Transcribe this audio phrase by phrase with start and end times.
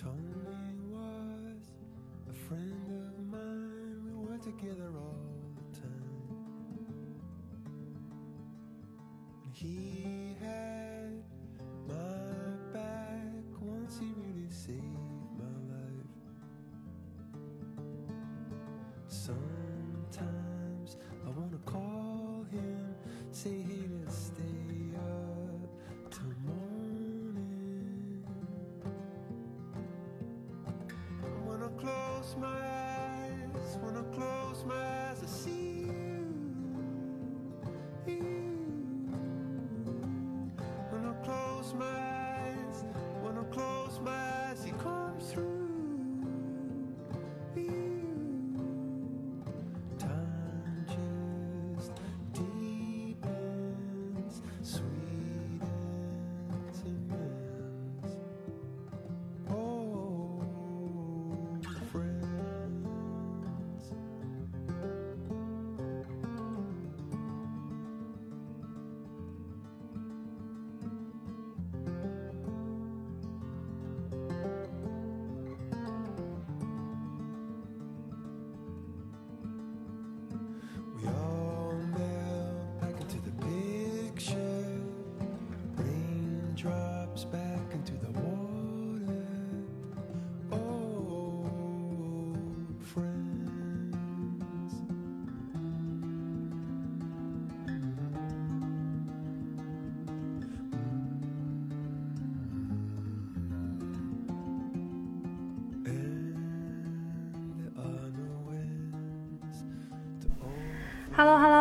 [0.00, 1.74] Tony was
[2.30, 4.00] a friend of mine.
[4.04, 6.36] We were together all the time.
[9.42, 11.24] And he had
[11.88, 12.22] my
[12.72, 13.98] back once.
[13.98, 14.84] He really saved
[15.36, 16.14] my life.
[19.08, 22.94] Sometimes I wanna call him,
[23.32, 23.62] say
[32.28, 32.67] lost my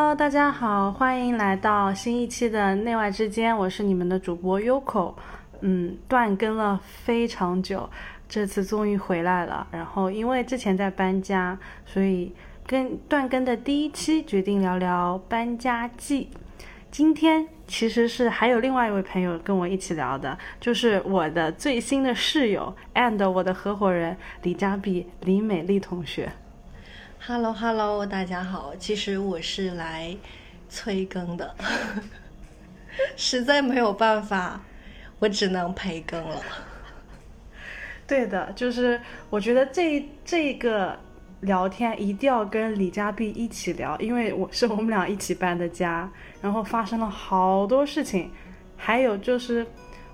[0.08, 5.16] Hello 大家好，欢迎来到新一期的内外之间，我是你们的主播 Yoko。
[5.60, 7.90] 嗯，断更了非常久，
[8.30, 9.68] 这次终于回来了。
[9.70, 12.32] 然后因为之前在搬家，所以
[12.66, 16.30] 跟断更的第一期决定聊聊搬家记。
[16.90, 26.32] 今天其实是还有另外一位朋友跟我一起聊的，就是我的最新的室友 and 我的合伙人李佳碧李美丽同学。
[27.20, 30.16] Hello Hello，大家好，其实我是来
[30.70, 31.56] 催更的，
[33.18, 34.62] 实在没有办法，
[35.20, 36.42] 我只能陪更了。
[38.08, 40.98] 对的，就是我觉得这这个
[41.42, 46.10] 聊天一定要跟李佳碧一起聊，因为我是我们俩一起搬的家，
[46.42, 48.32] 然后发生了好多事情，
[48.78, 49.68] 还有就是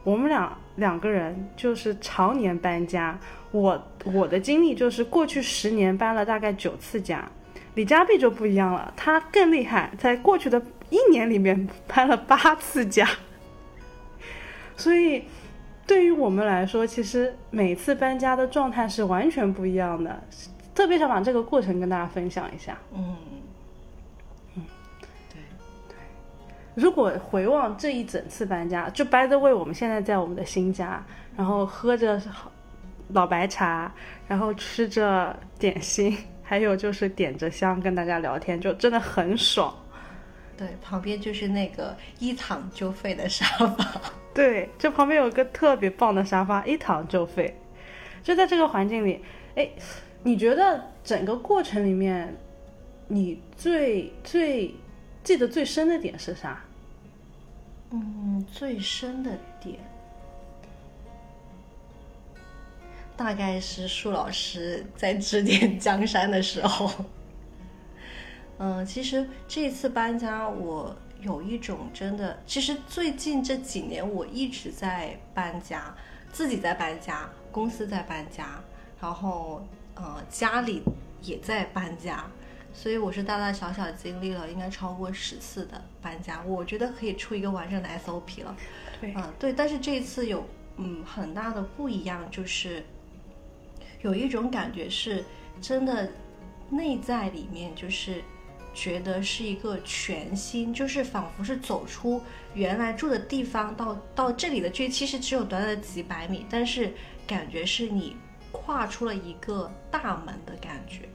[0.03, 3.19] 我们俩两个人就是常年搬家，
[3.51, 7.27] 我我的经历就是过去十年搬了大概九次家，
[7.75, 13.07] 李佳碧就不一样了，她更厉害，在过去的一年里面搬了八次家，
[14.75, 15.23] 所以。
[15.85, 20.23] 对于我们来说，其实每次搬家的状态是完全不一样的，
[20.73, 22.77] 特别想把这个过程跟大家分享一下。
[22.95, 23.17] 嗯，
[26.75, 31.03] 如果回望这一整次搬家，就 by the way，我们现在在我们的新家，
[31.35, 32.21] 然后喝着
[33.09, 33.91] 老白茶，
[34.27, 39.73] 然后吃着点心， 还有就是点着香跟大家聊天，就真的很爽。
[40.57, 44.01] 对，旁边就是那个一躺就废的沙发。
[44.33, 47.55] 对，这旁边有个特别棒的沙发，一躺就废。
[48.23, 49.19] 就在这个环境里，
[49.55, 49.69] 哎，
[50.23, 52.35] 你觉得整个过程里面，
[53.07, 54.73] 你最最
[55.23, 56.61] 记得最深的点是啥？
[57.91, 59.79] 嗯，最深的点，
[63.15, 66.91] 大概是舒老师在指点江山的时候。
[68.59, 75.95] 嗯，其实这次搬家，我有一种真的，其实最近这几年我一直在搬家，
[76.31, 78.59] 自己在搬家，公司在搬家，
[78.99, 79.65] 然后
[79.95, 80.81] 呃家里
[81.21, 82.25] 也在搬家，
[82.73, 88.55] 所以我是大大小小经历了应该超过十次的搬家，我觉得可以出一个完整的 SOP 了。
[88.99, 90.45] 对嗯，对，但是这一次有
[90.77, 92.83] 嗯很大的不一样，就是
[94.01, 95.23] 有一种感觉是
[95.61, 96.11] 真的
[96.69, 98.21] 内在里面就是
[98.73, 102.21] 觉得是一个全新，就是仿佛是走出
[102.53, 106.91] 原来住的地方到到这里的距离，其实只有短短的几百米，但是
[107.27, 108.17] 感觉是你
[108.51, 111.07] 跨出了一个大门的感觉。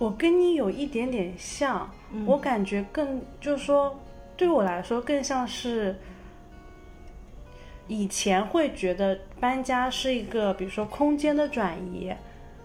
[0.00, 1.90] 我跟你有一点点像，
[2.24, 3.94] 我感觉更就是说，
[4.34, 5.94] 对我来说更像是
[7.86, 12.10] 以前会觉得搬家是一个，比如说空间的转移，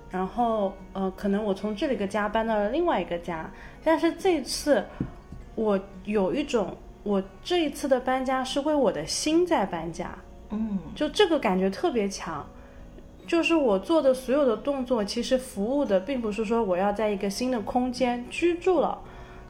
[0.09, 3.51] 然后呃，可能我从这里个家搬到了另外一个家，
[3.83, 4.85] 但是这次
[5.55, 10.17] 我有一种，我这一次的搬家是为我的心在搬家，
[10.51, 10.79] 嗯。
[10.95, 12.47] 就这个感觉特别强。
[13.27, 19.01] 就是我做的所有的动作，其实服务的并不是说我要在一个新的空间居住了，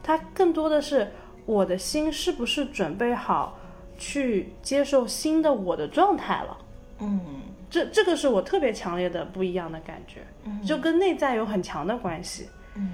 [0.02, 1.12] 它更多的是
[1.46, 3.60] 我的心是不是准备好
[3.98, 6.58] 去接受新的我的状态了。
[7.00, 10.22] 嗯这这个是我特别强烈的不一样的感觉，
[10.66, 12.48] 就跟内在有很强的关系。
[12.76, 12.94] 嗯。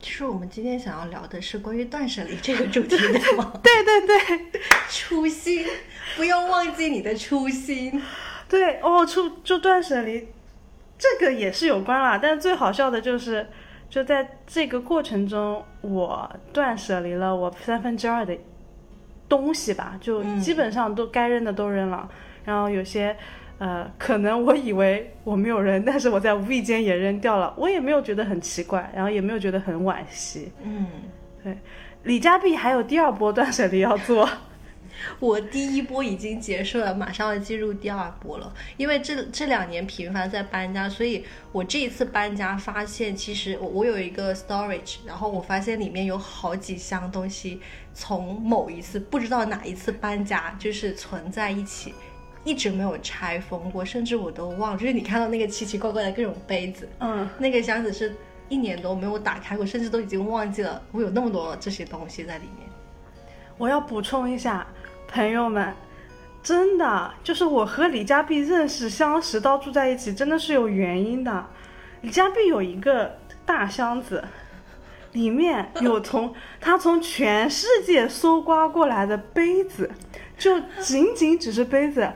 [0.00, 3.52] 其实我们今天想要聊的是关于断舍离这个主题的吗？
[3.62, 5.66] 对对对初心，
[6.16, 8.02] 不要忘记你的初心。
[8.48, 10.28] 对哦，出就断舍离，
[10.98, 12.18] 这个也是有关啦。
[12.20, 13.46] 但最好笑的就是，
[13.88, 18.36] 就在这个过程中，我断舍离了我三分之二的
[19.28, 22.08] 东西吧，就嗯基本上都该扔的都扔了，
[22.44, 23.16] 然后有些。
[23.60, 30.50] 呃，可能我以为我没有扔，但是我在无意间也扔掉了，我也没有觉得很奇怪，然后也没有觉得很惋惜。
[30.64, 30.86] 嗯，
[31.44, 31.58] 对，
[32.04, 34.26] 李佳碧还有第二波断舍离要做。
[35.18, 38.52] 我第一波已经结束了，马上要进入第二波了。
[38.76, 47.60] 因为这这两年频繁在搬家，所以我这一次搬家发现，其实我我有一个 storage，然后我发现里面有好几箱东西，
[47.94, 51.94] 从某一次不知道哪一次搬家就是存在一起。
[52.42, 54.78] 一直没有拆封过，甚至我都忘了。
[54.78, 58.16] 就是你看到那个奇奇怪怪的各种杯子，嗯，那个箱子是
[58.48, 62.66] 一年多没有打开过，甚至都已经忘记了我有那么多这些东西在里面。
[63.58, 64.66] 我要补充一下，
[65.12, 65.74] 朋友们，
[66.40, 71.46] 真的就是我和李佳碧认识、相识到住在一起，真的是有原因的。
[72.02, 74.22] 李佳碧有一个大箱子，
[75.12, 79.90] 里面有从他从全世界搜刮过来的杯子，
[80.38, 82.08] 就仅仅只是杯子。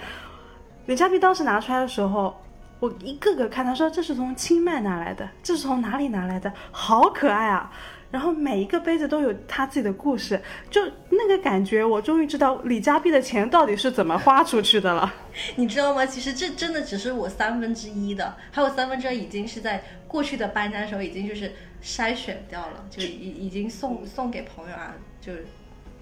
[0.87, 2.41] 李佳碧当时拿出来的时候，
[2.79, 7.73] 我一个个看，他说这是从清迈拿来的，这是从哪里拿来的，好可爱啊！
[8.15, 10.41] 然后每一个杯子都有他自己的故事，
[10.71, 10.81] 就
[11.11, 15.13] 那个感觉，我终于知道李佳碧的钱到底是怎么花出去的了。
[15.57, 16.07] 你知道吗？
[16.07, 21.51] 其实这真的只是我三分之一的，还有三分之二已经是在过去的搬家的时候已经就是
[21.83, 25.33] 筛选掉了，就已已经送送给朋友啊，就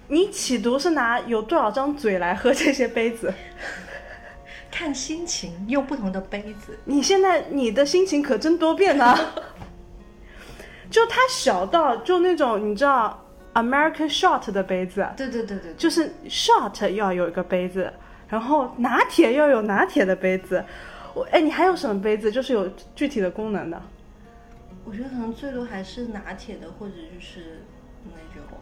[0.07, 3.33] 你企图是拿有多少张嘴来喝这些杯子？
[4.69, 6.77] 看心情用不同的杯子。
[6.85, 9.17] 你现在你的心情可真多变呢。
[10.93, 13.19] 就它小到就那种你知道
[13.55, 17.91] American shot 的杯子，对对对对，就是 shot 要有一个杯子，
[18.27, 20.63] 然后拿铁要有拿铁的杯子。
[21.15, 22.31] 我哎，你还有什么杯子？
[22.31, 23.81] 就是有具体的功能的。
[24.85, 27.63] 我觉得可能最多还是拿铁的，或者就是
[28.03, 28.59] 那种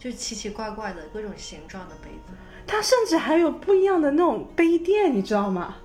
[0.00, 2.32] 就奇奇怪怪的各种形状的杯子。
[2.66, 5.76] 它甚至还有不一样的那种杯垫，你知道吗？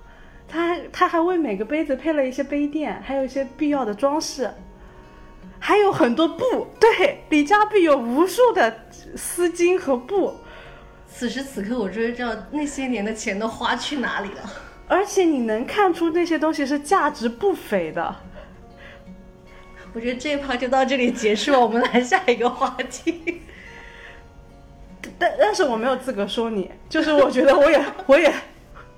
[0.47, 4.49] 它还它还为每个杯子配了一些杯垫，还有一些必要的装饰，
[5.59, 6.67] 还有很多布。
[6.79, 10.35] 对，李佳碧有无数的丝巾和布，
[11.07, 14.53] 此时此刻，我终于知道那些年的钱都花去哪里了。
[14.87, 18.15] 而且你能看出那些东西是价值不菲的。
[19.93, 23.41] 我觉得这一趴就到这里结束了，我们来下一个话题。
[25.17, 28.31] 但但是我没有资格说你，就是我觉得我也 我也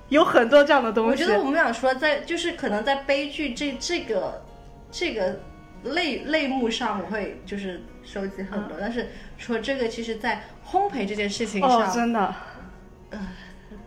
[0.09, 1.11] 有很多这样的东西。
[1.11, 4.43] 我觉得我们俩说在就是可能在悲剧这这个
[4.91, 5.39] 这个
[5.83, 12.36] 类类目上，我会就是收集很多，但是说这个其实，在烘焙这件事情上，哦，真的，
[13.12, 13.19] 嗯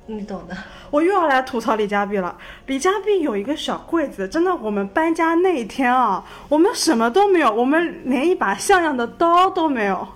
[0.07, 0.57] 你懂的。
[0.91, 2.37] 我又要来吐槽李佳碧了。
[2.67, 10.07] 李佳碧有一个小柜子，真的，我们搬家那一天啊，我们什么都没有，我们连一把像样的刀都没有。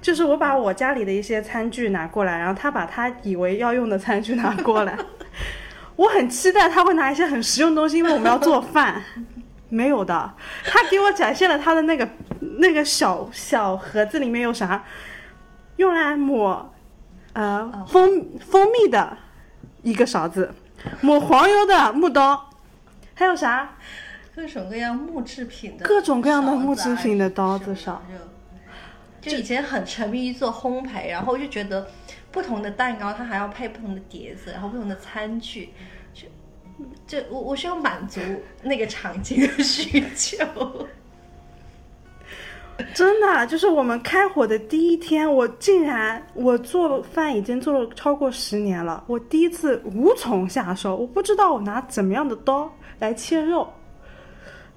[0.00, 4.96] 就是我把我家里的一些餐具拿过来，然后他把他以为要用的餐具拿过来。
[5.96, 9.02] 我很期待他会拿一些很实用的东西，因为我们要做饭。
[9.68, 12.08] 没有的，他给我展现了他的那个
[12.58, 14.84] 那个小小盒子里面有啥，
[15.76, 16.74] 用来抹
[17.32, 19.16] 呃蜂蜂蜜的
[19.82, 20.54] 一个勺子，
[21.00, 22.50] 抹黄油的木刀，
[23.14, 23.76] 还有啥？
[24.34, 28.02] 各种各样木制品的各种各样的木制品的刀子勺。
[29.20, 31.88] 就就以前很沉迷于做烘焙，然后就觉得
[32.30, 35.70] 不同的蛋糕它还要配不同的碟子，然后不同的餐具，
[37.06, 38.20] 就就我我是要满足
[38.62, 40.44] 那个场景的需求。
[42.94, 53.72] 真的，就是我们开火的第一天，我竟然我做饭已经做了超过十年了，我第一次无从下手，我不知道我拿怎么样的刀来切肉。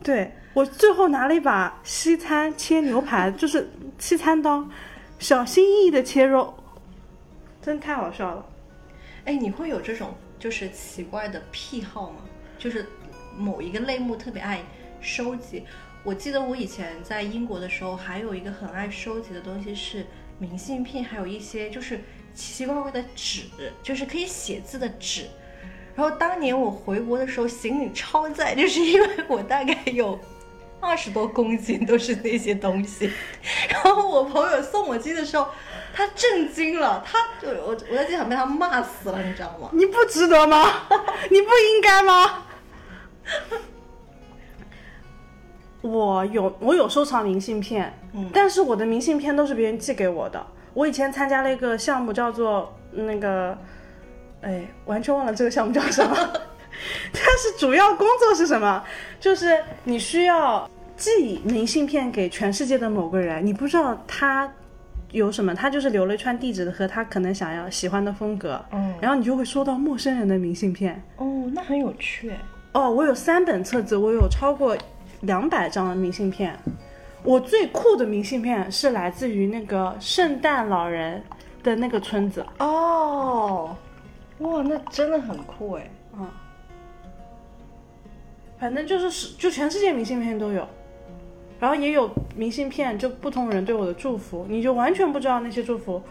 [0.01, 4.65] 对我最后拿了一把西餐切牛排，就是西餐刀，
[5.20, 6.53] 小心翼翼的切肉，
[7.62, 8.46] 真太好笑了。
[9.25, 12.22] 哎，你会有这种就是奇怪的癖好吗？
[12.58, 12.88] 就是
[13.38, 14.63] 某一个类目特别爱
[15.01, 15.63] 收集。
[16.03, 20.05] 我记得我以前在英国的时候，还有一个很爱收集的东西是
[20.38, 22.00] 明信片，还有一些就是
[22.34, 23.43] 奇奇怪怪的纸，
[23.84, 25.27] 就是可以写字的纸。
[25.96, 30.17] 然后当年我回国的时候，行李超载，就是因为我大概有
[30.79, 33.12] 二十多公斤都是那些东西。
[33.69, 35.48] 然后我朋友送我机的时候，
[35.93, 39.69] 他震惊了，他就我我在机场被他骂死了，你知道吗？
[39.74, 40.65] 你不值得吗？
[41.29, 42.45] 你不应该吗？
[45.81, 50.45] 我有我有收藏明信片，嗯但是我的明信片都是别人寄给我的。
[50.74, 53.57] 我以前参加了一个项目，叫做那个，
[54.41, 56.15] 哎，完全忘了这个项目叫什么。
[57.13, 58.83] 但是主要工作是什么？
[59.19, 64.51] 就是你需要寄明信片给全世界的某个人，你不知道他
[65.12, 71.01] 有什么，他就是留了一串地址和他可能想要喜欢的风格，嗯然后你就会收到陌生人的明信片。
[71.17, 72.38] 哦，那很有趣哎。
[72.74, 74.77] 哦，我有三本册子，我有超过
[75.21, 76.57] 两百张的明信片。
[77.24, 81.21] 我最酷的明信片是来自于那个圣诞老人
[81.63, 83.75] 的那个村子，哦，
[84.38, 85.89] 哇，那真的很酷哎。
[88.60, 90.68] 反正就是是就全世界明信片都有，
[91.60, 96.01] 然后也有明信片，就不同人对我的祝福，你就完全不知道那些祝福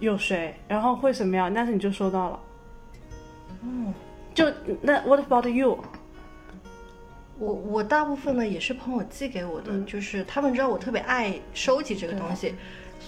[0.00, 2.40] 有谁，然后会什么样，但是你就收到了。
[3.62, 3.92] 嗯，
[4.34, 5.78] 就那 What about you？
[7.38, 12.54] 我我大部分呢也是朋友寄给我的，就是他们知道我特别爱收集这个东西，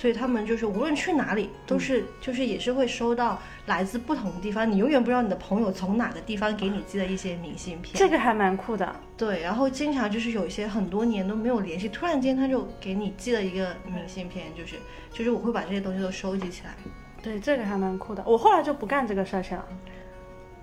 [0.05, 7.95] 所以他们就是无论去哪里都是、就是也是会收到来自不同的地方，你永远不知道你的朋友从哪个地方给你寄的一些明信片。
[7.97, 8.95] 这个还蛮酷的。
[9.17, 14.77] 对，然后经常就是有一些很多年都没有联系，突然间他就给你寄了一个明信片，就是
[15.11, 16.75] 就是我会把这些东西都收集起来。
[17.23, 18.23] 对，这个还蛮酷的。
[18.27, 19.65] 我后来就不干这个事情了。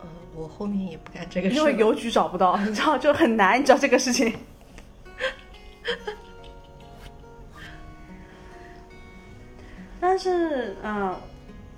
[0.01, 4.31] 呃，我后面也不干这个事了，因为邮局找不到，你知道就很难，你知道这个事情。
[10.01, 11.15] 但是，嗯、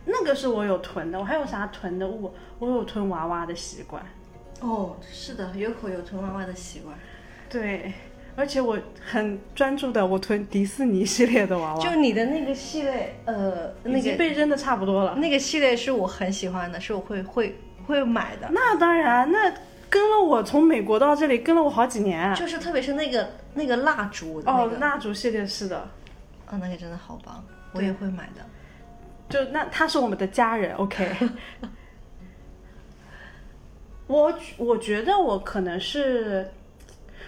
[0.06, 2.34] 那个是我有囤的，我还有啥囤的物？
[2.58, 4.01] 我有囤娃娃的习惯。
[4.62, 6.98] 哦，是的，有口有囤娃娃的习惯。
[7.50, 7.94] 对，
[8.38, 15.15] 而且我很专注的，我囤迪士尼系列的娃娃，就你的那个系列，呃，那个被扔的差不多了。
[15.15, 18.48] 那个系列是我很喜欢的，是我会会会买的。
[18.51, 19.53] 那当然，那
[19.89, 22.34] 跟了我从美国到这里，跟了我好几年。
[22.34, 25.89] 就是特别是那个那个蜡烛哦，，蜡烛系列是的，
[26.50, 28.46] 哦，那个真的好棒，我也会买的。
[29.30, 31.10] 就那他是我们的家人，OK。
[34.08, 36.51] 我我觉得我可能是，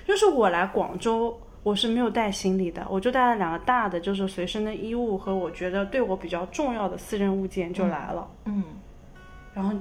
[0.05, 8.63] 就是我来广州，我是没有带行李的，我就带了两个大的，就是随身的衣物和我觉得对我比较重要的私人物件就来了，嗯，
[9.53, 9.75] 然后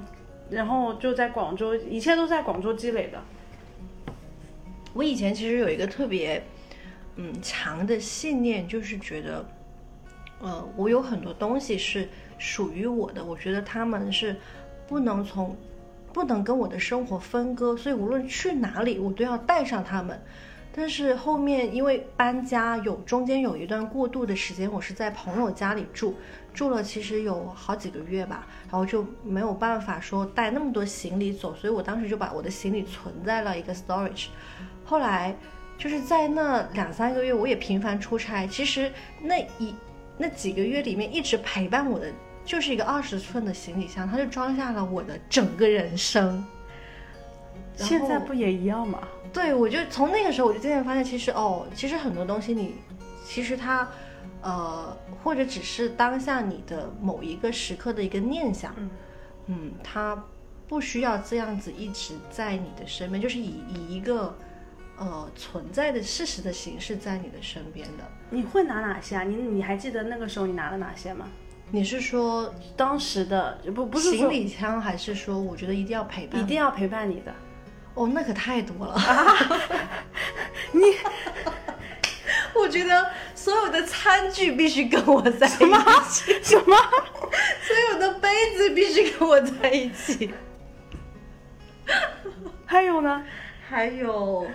[0.49, 3.21] 然后就在广州，一切都在广州积累的。
[4.93, 6.41] 我以前其实有一个特别
[7.17, 9.45] 嗯强的信念，就是觉得，
[10.41, 14.35] 呃，我有很多东西是属于我的，我觉得他们是
[14.87, 15.55] 不能从
[16.13, 20.19] 不能跟我的生活分割，所以无论去哪里，我都要带上他们。
[20.77, 26.13] 但是后面因为搬家有中间有一段过渡的时间，我是在朋友家里住，
[26.53, 34.27] 住了其实有好几个月吧，然后就没有办法说带那么多行李走，所以我当时就把我的行李存在了一个 storage。
[34.83, 35.33] 后来
[35.77, 39.73] 就是在那两三个月，我也频繁出差，其实那一
[40.17, 42.11] 那几个月里面一直陪伴我的
[42.43, 46.45] 就是一个二十寸的行李箱，它就装下了我的整个人生。
[47.75, 48.99] 现在不也一样吗？
[49.33, 52.75] 对，我就从那个时候我就渐渐发现，其实哦，其实很多东西你，
[53.25, 53.85] 其实它，
[54.41, 58.89] 呃，或者只是当下你的某一个时刻的一个念想，嗯
[59.47, 60.23] 嗯，它
[60.69, 64.33] 不需要这样子一直在你的身边，就是以以一个
[64.97, 68.03] 呃存在的事实的形式在你的身边的。
[68.29, 69.23] 你会拿哪些啊？
[69.23, 71.27] 你你还记得那个时候你拿了哪些吗？
[71.71, 76.39] 你是说当时的不不是行李箱，还是说我觉得一定要陪伴？
[76.41, 77.33] 一定要陪伴你的。
[77.95, 78.95] 哦，那可太多了。
[80.71, 80.81] 你
[82.53, 85.49] 我觉得所有的餐具必须跟我在一
[86.09, 86.77] 起，什么？
[87.61, 90.31] 所有的杯子必须跟我在一起。
[92.65, 93.23] 还有呢？
[93.67, 94.47] 还有，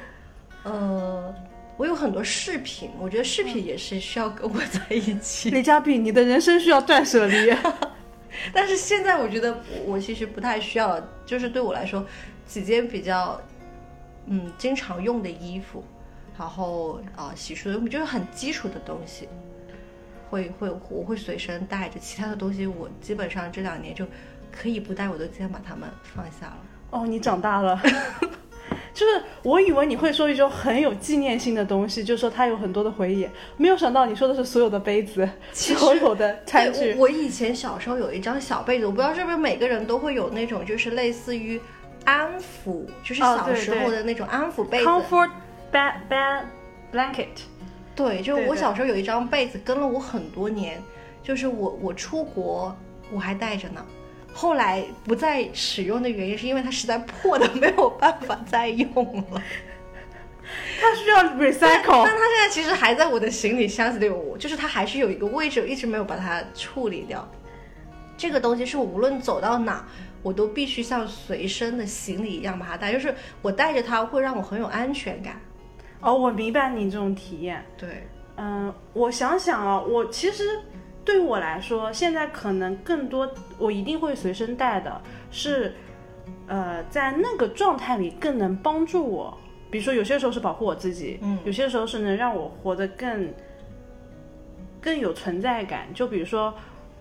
[0.62, 1.34] 呃，
[1.76, 5.50] 我有很多饰品，我觉得饰品也是需要跟我在一起。
[5.50, 7.54] 李佳碧，你的人生需要断舍离。
[8.52, 12.04] 但是现在我觉得我我其实不太需要，就是对我来说，
[12.46, 13.40] 几件比较
[14.26, 15.82] 嗯经常用的衣服，
[16.38, 19.28] 然后啊、呃洗漱用品，就是很基础的东西，
[20.30, 24.06] 会会我会随身带着，其他的东西我基本上这两年就
[24.52, 26.58] 可以不带，我都尽量把它们放下了。
[26.90, 27.80] 哦，你长大了。
[28.92, 36.94] 就是我以为你会说一种很有纪念性的东西，就说它有很多的回忆，没有想到你说的是所有的杯子，所有的餐具。
[36.94, 41.60] 我我以前小时候有一张小被子，我不知道是不是每个人都会有那种，就是类似于
[42.04, 44.84] 安抚，就是小时候的那种安抚被子。
[44.84, 45.30] Comfort
[45.72, 46.42] bed bed
[46.92, 47.26] blanket，
[47.94, 50.82] 对，就对对我小时候有一张被子跟了我很多年，
[51.22, 52.76] 就是我我出国
[53.12, 53.84] 我还带着呢。
[54.32, 59.42] 后来不再使用的原因是因为它实在破的没有办法再用了。
[60.80, 62.06] 它需要 recycle 但。
[62.06, 67.28] 它现在其实还在我的行李箱子里，我就是它还是有一个位置，我一直没有把它处理掉。
[68.16, 69.86] 这个东西是我无论走到哪，
[70.22, 75.40] 我都必须像随身的行李一样把它带，就是我带着它会让我很有安全感。
[76.00, 77.64] 哦，我明白你这种体验。
[77.78, 78.06] 对，
[78.36, 80.44] 嗯，我想想啊，我其实
[81.10, 85.00] 对我来说，现在可能更多，我一定会随身带的
[85.32, 85.74] 是，
[86.46, 89.36] 呃，在那个状态里更能帮助我。
[89.72, 93.28] 比如说，有些时候是保护我自己，嗯有些时候是能让我活得更
[94.80, 95.92] 更有存在感。
[95.92, 96.54] 就比如说，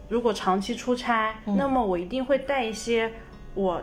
[0.08, 3.14] 如果长期出差，那么我一定会带一些
[3.54, 3.80] 我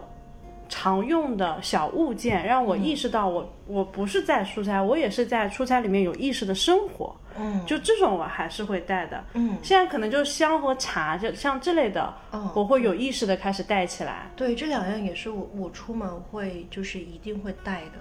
[0.69, 7.15] 常用的小物件，让我意识到我、我不是在出差，我也是在出差里面有意识的生活。
[7.39, 9.25] 嗯就这种我还是会带的。
[9.35, 14.31] 嗯，现在可能就香和茶，就像这类的，嗯我会有意识的开始带起来。
[14.35, 17.99] 对，这两样也是我我出门会就是一定会带的，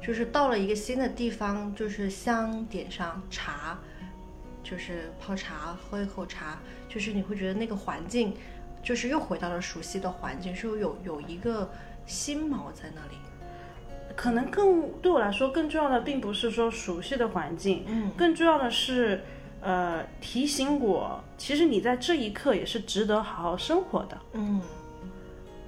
[0.00, 3.78] 就是到了一个新的地方，就是香点上茶，
[4.62, 8.34] 就是泡茶喝一口茶，就是你会觉得那个环境，
[8.82, 11.70] 就是又回到了熟悉的环境，是有有一个
[12.06, 13.18] 新锚在那里。
[14.18, 18.10] 可能更对我来说更重要的，并不是说熟悉的环境，嗯。
[18.16, 19.22] 更重要的是，
[19.60, 24.18] 呃，提醒我，其实你在这一刻也是值得好好生活的。
[24.32, 24.60] 嗯。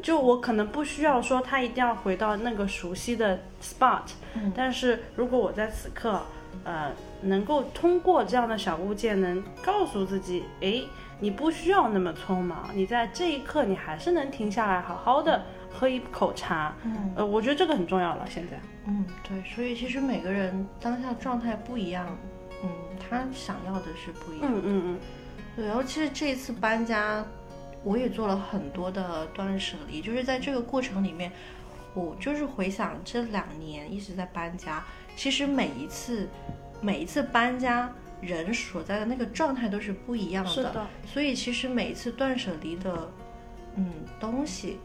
[0.03, 4.03] 就我可能不需要说他一定要回到那个熟悉的 spot，、
[4.35, 4.53] 嗯。
[4.53, 6.21] 但是如果我在此刻，
[6.65, 6.91] 呃，
[7.23, 10.83] 能够通过这样的小物件，能告诉自己，哎，
[11.21, 16.75] 你不需要那么匆忙，你在这一刻你还是能停下来，好好的喝一口茶。
[16.85, 18.27] 嗯呃，我觉得这个很重要了。
[18.29, 22.17] 现在，嗯，对，所以其实每个人当下状态不一样，
[22.63, 24.59] 嗯，他想要的是不一样的。
[24.59, 24.99] 嗯嗯嗯，
[25.57, 27.25] 对，然后其实这一次搬家，
[27.83, 31.33] 我也做了很多的断舍离，就是在这个过程里面，
[31.95, 34.83] 我就是回想这两年一直在搬家，
[35.17, 36.29] 其实每一次
[36.81, 43.11] 每一次搬家，人所在的那个状态都是不一样的，是的，所以其实每一次断舍离的，
[43.77, 44.79] 嗯，东西。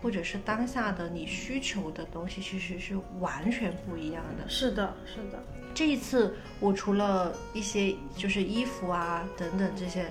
[0.00, 4.48] 或者是当下的你需求的东西，其实是完全不一样的。
[4.48, 5.42] 是的，是的，
[5.74, 10.06] 这一次我除了一些就是衣服啊等等这些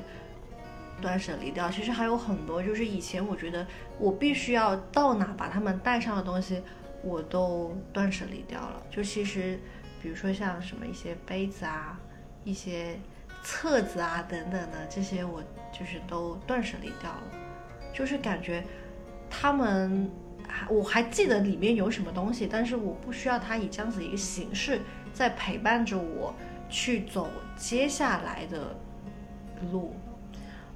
[1.02, 3.66] 断舍离掉，其实还有很多就是以前我觉得
[3.98, 6.62] 我必须要到哪把它们带上的东西，
[7.02, 8.82] 我都断舍离掉了。
[8.90, 9.60] 就其实
[10.02, 12.00] 比如说像什么一些杯子啊、
[12.44, 13.00] 一些
[13.44, 17.24] 册子啊等等的这些，我就是都断舍离掉了，
[17.94, 18.64] 就是感觉
[19.30, 20.10] 他们。
[20.50, 24.80] 还我还记得里面有什么东西，但是我不需要它以这样子一个形式
[25.14, 26.34] 在陪伴着我
[26.70, 28.76] 去走接下来的
[29.72, 29.94] 路。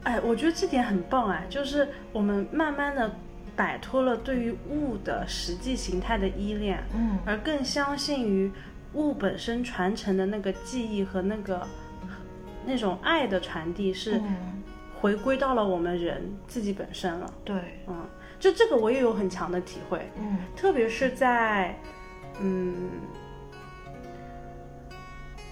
[0.04, 3.16] 哎，我觉得这点很棒哎，就是我们慢慢的
[3.56, 8.52] 摆脱了对于物的实际形态的依恋，嗯而更相信于
[8.94, 11.66] 物本身传承的那个记忆和那个
[12.66, 14.62] 那种爱的传递，是嗯，
[15.00, 17.34] 回归到了我们人自己本身了。
[17.44, 17.56] 对，
[17.88, 18.06] 嗯，
[18.42, 20.40] 就这个我也有很强的体会，嗯。
[20.58, 21.74] 特别是在
[22.42, 22.90] 嗯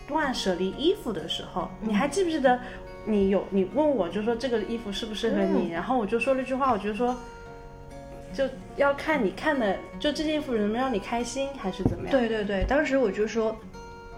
[0.07, 2.59] 断舍离衣服的时候，你还记不记得
[3.05, 7.15] 你有你问我就说这个衣服适不适合你，然后我就说了一句话，我觉得说
[8.33, 8.43] 就
[8.75, 12.11] 要看你看的，就这件衣服能不能让你开心，还是怎么样？
[12.11, 13.55] 对对对，当时我就说，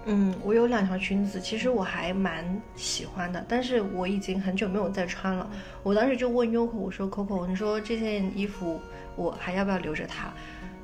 [0.06, 2.44] 嗯，我有两条裙子，其实我还蛮
[2.76, 5.48] 喜欢的，但是我已经很久没有再穿了。
[5.84, 8.80] 我当时就问 Yoko，我说 Coco，你说这件衣服
[9.16, 10.34] 我还要不要留着它？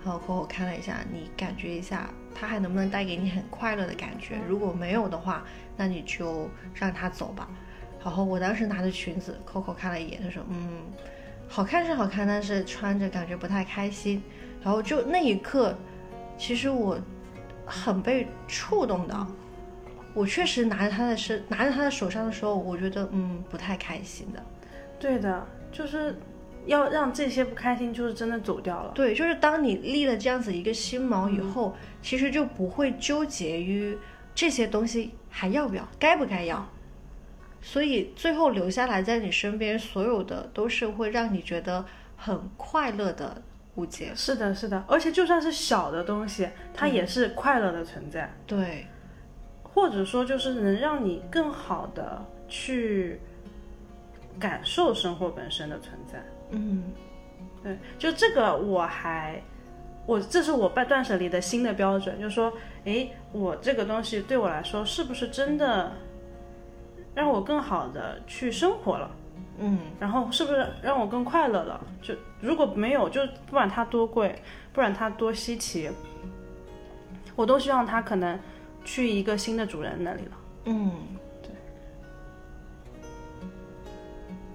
[0.06, 4.36] 然后 Coco 看了一下，你感觉一下，它还能不能带给你很快乐的感觉？
[4.48, 5.44] 如果没有的话，
[5.76, 7.50] 那你就让它走吧。
[8.04, 10.84] 然后我当时拿着裙子，Coco 看了一眼，他说，嗯，
[11.48, 14.22] 好看是好看，但是穿着感觉不太开心。
[14.64, 15.76] 然后就那一刻，
[16.38, 17.00] 其实我
[17.68, 19.28] 很被触动的。
[20.14, 24.44] 我确实拿着他的身，拿着他的手上的时候，我觉得嗯不太开心的。
[25.00, 26.18] 对的，就是
[26.66, 28.92] 要让这些不开心，就是真的走掉了。
[28.96, 33.96] 对，就是当你立了这样子一个心锚以后，其实就不会纠结于
[34.34, 36.68] 这些东西还要不要，该不该要。
[37.62, 43.42] 所以最后留下来在你身边，所有的都是会让你觉得很快乐的
[43.78, 44.16] 物件。
[44.16, 48.86] 是的，是的，而且就算是小的东西，它也是快乐的存在，对，
[49.64, 53.20] 或者说就是能让你更好的去
[54.38, 56.22] 感受生活本身的存在。
[56.52, 56.84] 嗯
[57.64, 59.42] 对，就这个我还，
[60.06, 62.54] 我这是我断断舍离的新的标准，就是说，
[62.86, 65.92] 诶，我这个东西对我来说是不是真的
[67.16, 69.12] 让我更好的去生活了？
[69.60, 71.82] 嗯然后是不是让我更快乐了？
[72.02, 74.42] 就如果没有，就不管它多贵，
[74.72, 75.90] 不管它多稀奇，
[77.36, 78.40] 我都希望它可能
[78.86, 80.32] 去一个新的主人那里了。
[80.66, 80.92] 嗯
[81.42, 81.50] 对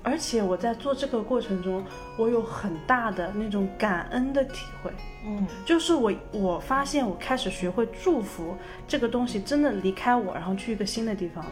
[0.05, 1.85] 而且我在做这个过程中，
[2.17, 4.91] 我有很大的那种感恩的体会。
[5.25, 11.51] 嗯就是我我发现我开始学会祝福这个东西真的离开我，然后去一个新的地方了。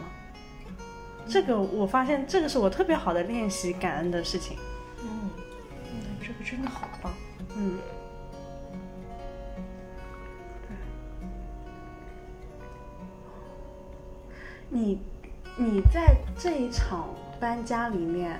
[1.31, 4.57] 这个我发现这个是我特别好的练习感恩的事情。
[5.01, 5.29] 嗯，
[5.85, 7.13] 嗯这个真的好棒。
[7.55, 7.77] 嗯，
[14.69, 14.99] 你
[15.55, 17.07] 你在这一场
[17.39, 18.37] 搬家里面，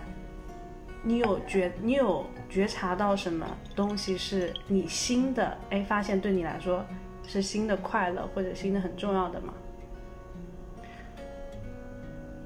[1.01, 5.58] 你有觉你有觉察到什么东西是你新的？
[5.69, 6.86] 哎，发现对你来说
[7.25, 9.54] 是新的快乐或者新的很重要的吗？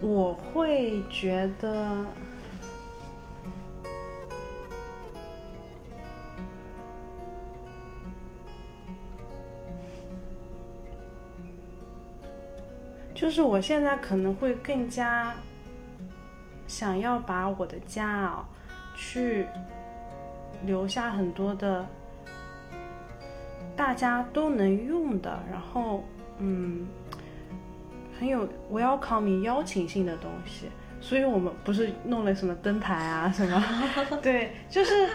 [0.06, 2.06] 我会觉得。
[13.16, 15.34] 就是我现在可能会更加
[16.68, 18.48] 想要把我的家啊，
[18.96, 19.48] 去
[20.66, 21.88] 留下很多的
[23.76, 26.04] 大家都能用的，然后
[26.38, 26.86] 嗯，
[28.20, 30.70] 很有 welcoming 邀请性的东西。
[31.02, 33.64] 所以我们不是弄了什么灯牌啊什么，
[34.22, 35.10] 对，就是。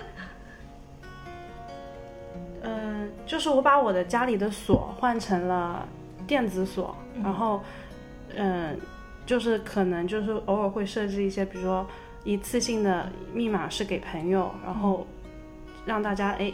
[2.62, 5.88] 嗯，就是我把我的家里的锁换成了
[6.26, 7.62] 电子锁，然后，
[8.36, 8.78] 嗯，
[9.24, 11.86] 就是可能就是偶尔会设置一些，比如说
[12.22, 15.06] 一次性的密码是给朋友，然后
[15.86, 16.52] 让大家哎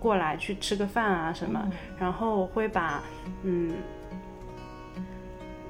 [0.00, 3.00] 过来去吃个饭啊什么，然后我会把
[3.44, 3.72] 嗯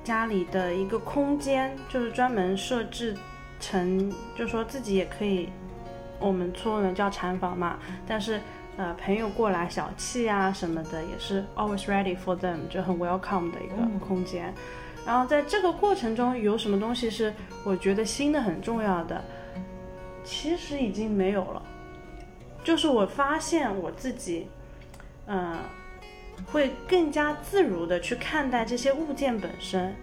[0.05, 3.17] 家里的一个空间就是专门设置
[3.59, 5.49] 成，就说自己也可以，
[6.21, 8.39] 我们粗人叫禅房嘛，但是。
[8.77, 14.53] 呃，朋友过来小憩啊什么的，也是 always ready for them，就很 welcome 的一个空间。
[15.07, 19.23] 然后在这个过程中，有什么东西是我觉得新的很重要的，
[20.25, 21.63] 其实已经没有了。
[22.65, 24.49] 就是我发现我自己，
[25.29, 25.57] 嗯、
[26.47, 29.95] 会更加自如的去看待这些物件本身。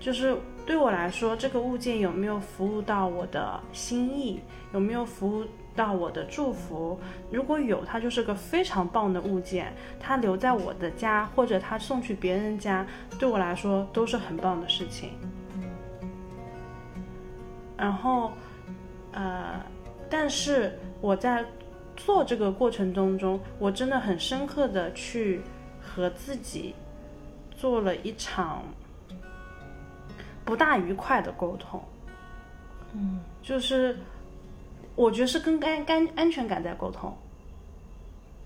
[0.00, 4.40] 就是对我来说，这个物件有没有服务到我的心意，
[4.74, 5.44] 有没有服务
[5.76, 6.98] 到我的祝福？
[7.30, 12.84] 如果有，它就是个非常棒的物件，它留在我的家，或者它送去别人家，
[13.16, 15.10] 对我来说都是很棒的事情。
[17.76, 18.32] 然后，
[19.12, 19.60] 呃，
[20.10, 21.44] 但是我在
[21.96, 25.40] 做这个过程当中，我真的很深刻的去
[25.94, 26.74] 和自己
[27.54, 28.62] 做了一场
[30.44, 31.82] 不大愉快的沟通。
[32.94, 33.96] 嗯就是
[34.94, 37.16] 我觉得是跟安安安全感在沟通，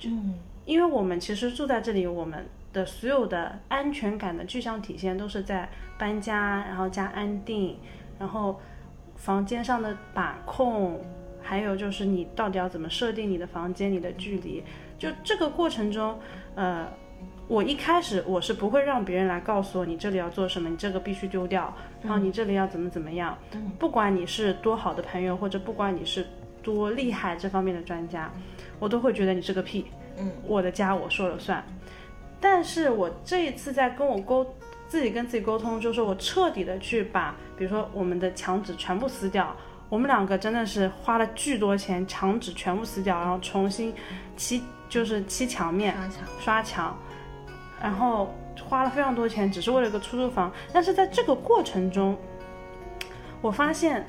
[0.04, 7.78] 嗯因为我们其实住在这里，我们的所有的安全感的具象体现都是在搬家，然后加安定，
[8.18, 8.60] 然后
[9.16, 11.00] 房间上的把控，
[11.42, 14.62] 还有就是你到底要怎么设定你的房间里的距离，
[14.98, 16.18] 就这个过程中，
[16.54, 16.86] 呃。
[17.48, 23.36] 我一开始我是不会让别人来告诉我你这里要做什么，你这个必须丢掉，然后你这里要怎么怎么样。
[23.78, 26.26] 不管你是多好的朋友，或者不管你是
[26.62, 28.30] 多厉害这方面的专家，
[28.78, 29.86] 我都会觉得你是个屁。
[30.18, 31.64] 嗯，我的家我说了算。
[32.40, 34.54] 但是我这一次在跟我沟
[34.88, 39.54] 自己跟自己沟通，就是我彻底的去把，比如说我们的墙纸全部撕掉。
[39.88, 43.94] 我们两个真的是花了巨多钱，墙纸全部撕掉，然后重新
[44.36, 46.98] 漆，就是漆墙面，刷墙，刷墙，
[47.82, 48.34] 然后
[48.68, 50.52] 花了非常多钱，只是为了一个出租房。
[50.72, 52.16] 但是在这个过程中，
[53.40, 54.06] 我发现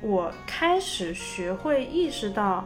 [0.00, 2.64] 我开始学会意识到，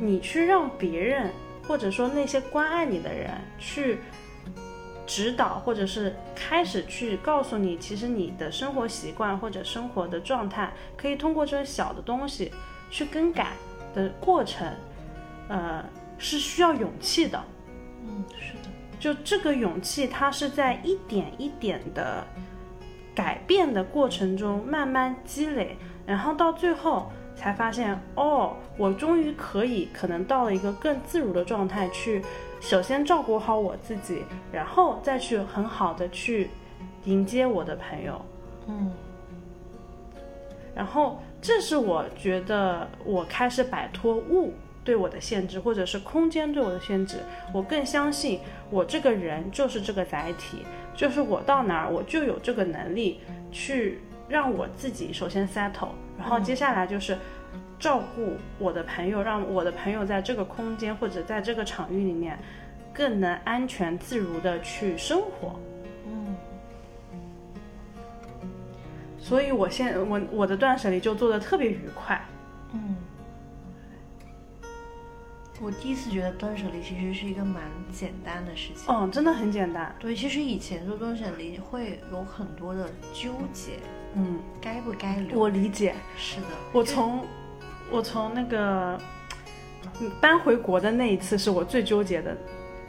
[0.00, 1.30] 你去让别人，
[1.66, 3.98] 或者说那些关爱你的人去
[5.06, 12.52] 指导，或者是开始去告诉你，其实你的生活习惯或者生活的状态，可以通过这些小的东西
[12.90, 13.52] 去更改
[13.94, 14.66] 的过程，
[15.48, 15.84] 呃，
[16.18, 17.40] 是需要勇气的。
[18.02, 22.24] 嗯，是的，就这个勇气，它是在一点一点的
[23.14, 32.22] 改变的过程中慢慢积累，然后到最后，才发现哦，我终于可以可能到了一个更自如的状态去，
[32.60, 36.50] 首先照顾好我自己，然后再去很好的去
[37.04, 38.20] 迎接我的朋友。
[38.68, 38.92] 嗯
[40.74, 44.52] 然后这是我觉得我开始摆脱物
[44.86, 47.16] 对我的限制，或者是空间对我的限制。
[47.52, 53.20] 我更相信我这个人就是这个载体，就是我到哪儿我就有这个能力
[53.50, 57.18] 去让我自己首先 settle，然后接下来就是
[57.78, 62.38] 照顾我的朋友，让我的朋友在这个空间或者在这个场域里面
[62.94, 65.58] 更能安全自如的去生活。
[66.06, 66.36] 嗯
[69.18, 72.24] 所以我现我我的断舍离就做的特别愉快。
[72.72, 72.96] 嗯。
[75.60, 78.84] 我第一次觉得断舍离其实是一个蛮简单的事情。
[78.88, 79.94] 嗯，真的很简单。
[79.98, 83.78] 对，其实以前做断舍离会有很多的纠结，
[84.14, 85.38] 嗯，该不该留？
[85.38, 85.94] 我理解。
[86.16, 87.24] 是的，我从
[87.90, 89.00] 我从那个
[90.00, 92.36] 嗯搬回国的那一次是我最纠结的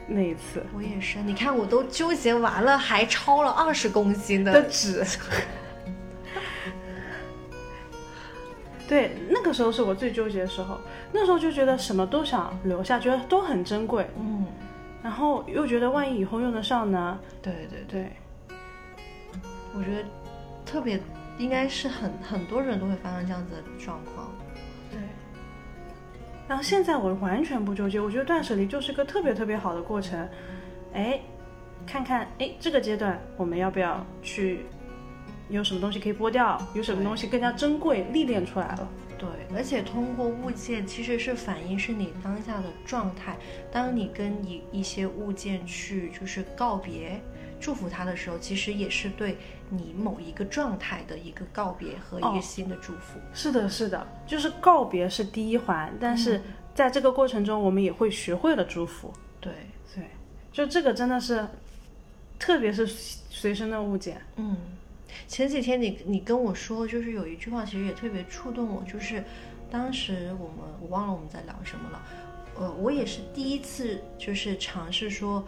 [0.06, 1.22] 那一次我也是。
[1.22, 5.02] 你看，我都纠结完了，还超了二十公斤的的纸。
[8.88, 10.78] 对，那个时候是我最纠结的时候，
[11.12, 14.46] 那时候就觉得什么都想留下，觉得都很珍贵，嗯，
[15.02, 17.20] 然后又觉得万一以后用得上呢？
[17.42, 18.10] 对对对，
[19.74, 20.02] 我觉得
[20.64, 20.98] 特别
[21.36, 24.32] 应该是很很多人都会发生这样子的状况。
[24.90, 24.98] 对。
[26.48, 30.26] 然后现在我完全不纠结，我觉得断舍离就是个特别特别好的过程。
[30.94, 31.20] 哎，
[31.86, 34.64] 看看哎这个阶段我们要不要去，
[35.48, 38.88] 有什么东西可以剥掉，有什么东西更加珍贵，历练出来了。
[39.18, 43.36] 对，而且通过物件其实是反映是你当下的状态。
[43.72, 47.20] 当你跟一一些物件去就是告别、
[47.58, 49.36] 祝福它的时候，其实也是对
[49.70, 53.18] 你某一个状态的一个告别和一哦个新的祝福。
[53.34, 56.40] 是的，是的，就是告别是第一环，但是
[56.72, 59.12] 在这个过程中，我们也会学会了祝福。
[59.40, 59.52] 对，
[59.92, 60.04] 对，
[60.52, 61.44] 就这个真的是，
[62.38, 64.22] 特别是随身的物件。
[64.36, 64.56] 嗯，
[65.26, 69.22] 前几天你你跟我说，就是有一句话，其实也特别触动我，就是
[69.70, 72.02] 当时我们我忘了我们在聊什么了，
[72.58, 75.44] 呃，我也是第一次就是尝试说。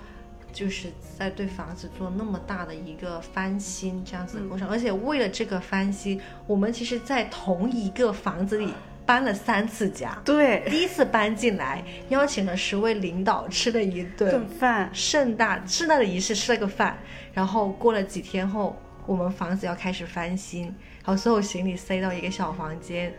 [0.52, 8.74] 就是在对房子做那么大的一个翻新这样子的过程，而且为了这个翻新，我们其实，在同一个房子里
[9.06, 10.20] 搬了三次家。
[10.24, 16.98] 对，第一次搬进来，邀请了十位领导吃了一顿顿饭，盛大盛大的仪式，吃了个饭，
[17.32, 23.12] 然后过了几天后，我们房子要开始翻新，然后所有行李塞到一个小房间，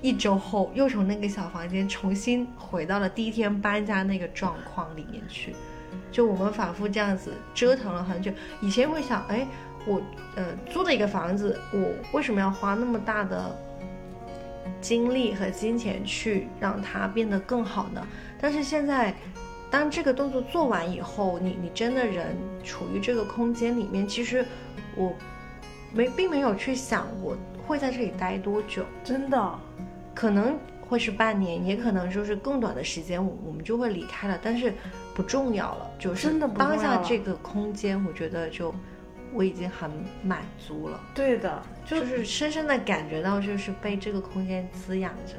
[0.00, 5.54] 一周后又从那个小房间重新回到了第一天搬家那个状况里面去，
[6.12, 8.30] 就我们反复这样子折腾了很久。
[8.60, 9.46] 以前会想，哎，
[9.86, 10.00] 我
[10.36, 13.56] 呃租的一个房子，我为什么要花那么大的
[14.80, 18.06] 精力和金钱去让它变得更好呢？
[18.40, 19.14] 但是现在，
[19.70, 24.44] 当这个动作做完以后，你你真的人处于这个空间里面，其实
[24.96, 25.14] 我
[25.92, 29.58] 没并没有去想我会在这里待多久，真的，
[30.14, 34.72] 可能会是半年，也可能就是更短的时间，我我们就会离开了，但是
[35.14, 38.74] 不重要了，就是真的不重要当下这个空间，我觉得就
[39.32, 39.90] 我已经很
[40.22, 41.00] 满足了。
[41.14, 45.34] 对的，就就是深深的感觉到，就是被这个空间滋养着。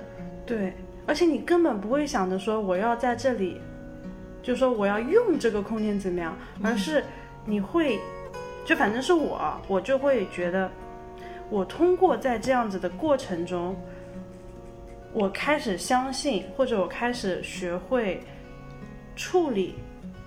[0.45, 0.73] 对，
[1.05, 3.61] 而且你根本不会想着说我要在这里，
[4.41, 7.03] 就说我要用这个空间怎么样，而是
[7.45, 7.99] 你会，
[8.65, 10.69] 就反正是我，我就会觉得，
[11.49, 13.75] 我通过在这样子的过程中，
[15.13, 18.21] 我开始相信，或者我开始学会
[19.15, 19.75] 处理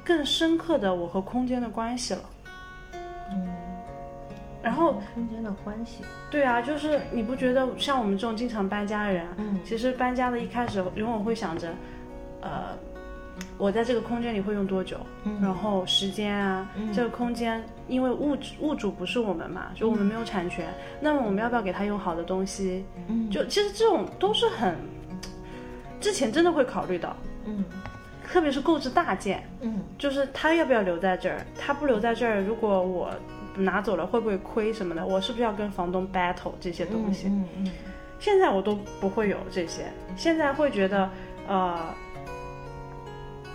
[0.05, 2.21] 更深刻的我和空间的关系了。
[3.33, 3.49] 嗯，
[4.63, 11.69] 然后，空间的关系，对啊，就是你不觉得像我们这种经常搬家的人，嗯其实搬家的一开始永远会想着，
[12.41, 12.79] 呃，
[13.57, 20.67] 我在这个空间里会用多久，嗯然后时间啊，嗯这个空间因为物主物主不是我们嘛，就我们没有产权，
[21.01, 22.85] 那么我们要不要给他用好的东西？
[23.09, 24.77] 嗯就其实这种都是很，
[26.01, 27.65] 之前真的会考虑到，嗯
[28.27, 33.11] 特别是购置大件，嗯就是他要不要留在这儿，他不留在这儿，如果我
[33.57, 37.29] 拿走了会不会亏什么的，我是不是要跟房东 battle 这些东西？
[37.29, 37.71] 嗯嗯
[38.21, 39.85] 现在我都不会有这些，
[40.17, 41.09] 现在会觉得，
[41.47, 41.79] 呃，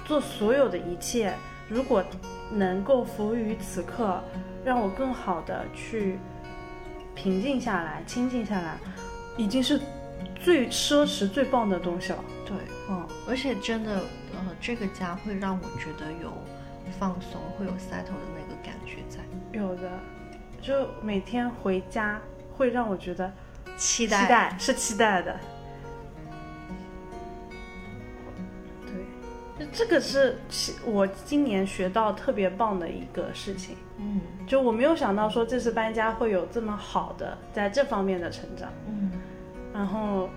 [0.06, 1.34] 做所有的一切，
[1.70, 2.04] 如果
[2.52, 4.22] 能够服务于此刻，
[4.64, 6.20] 让我更好的去
[7.16, 8.78] 平静下来、清静下来，
[9.38, 9.80] 已经是
[10.40, 12.24] 最奢侈、最棒的东西了。
[12.46, 12.56] 对，
[12.90, 13.96] 嗯，而且真的，
[14.34, 16.32] 呃，这个家会让我觉得有
[17.00, 19.20] 放松，会有 settle 的那个感觉在，
[19.52, 19.90] 有的，
[20.62, 22.22] 就每天回家
[22.56, 23.32] 会让我觉得
[23.78, 25.40] 期期待是期待的，
[29.72, 39.12] 这个是其我今年学到特别棒的一个事情，嗯就我没有想到说这次搬家会有这么好的在这方面的成长，嗯，
[39.74, 40.30] 然后。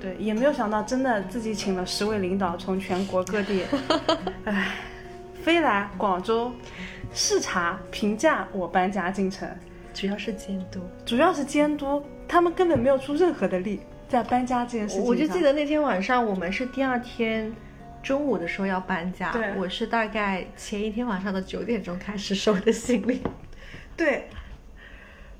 [0.00, 3.64] 对，也没有想到，真的自己请了十位领导从全国各地，
[4.44, 4.72] 哎，
[5.42, 6.52] 飞来广州
[7.14, 9.48] 视察评价我搬家进程，
[9.94, 10.80] 主要是监督。
[11.06, 15.08] 主要是监督，他们根本没有出任何的力在搬家这件事情上。
[15.08, 17.50] 我就记得那天晚上，我们是第二天
[18.04, 23.22] 中午的时候要搬家，对我是大概前一天晚上的九点钟开始收的行李。
[23.96, 24.28] 对，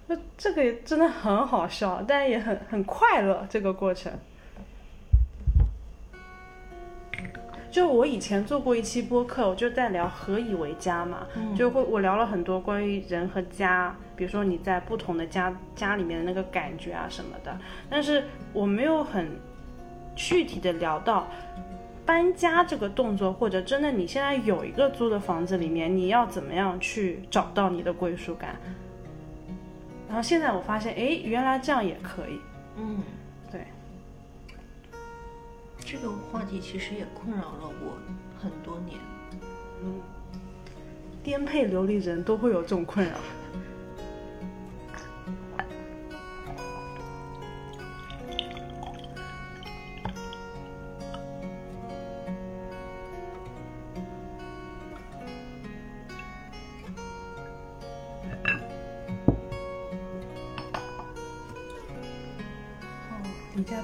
[0.07, 4.11] 那这个也真的很好笑，但也很很快乐这个过程。
[7.71, 17.59] 就我以前做过一期播客，我就在聊何以为家嘛，就会我聊了很多关于人和家，比如说你在不同的家家里面的那个感觉啊什么的，
[17.91, 19.29] 但是我没有很
[20.15, 21.27] 具体的聊到
[22.07, 28.57] 搬家这个动作，或者真的你现在有一个租的房子里面，你要怎么样去找到你的归属感。
[30.07, 32.39] 然后现在我发现，哎，原来这样也可以。
[32.77, 32.99] 嗯，
[33.51, 33.67] 对，
[35.79, 37.97] 这个话题其实也困扰了我
[38.41, 38.99] 很多年。
[39.83, 40.01] 嗯
[41.23, 43.17] 颠沛流离人都会有这种困扰。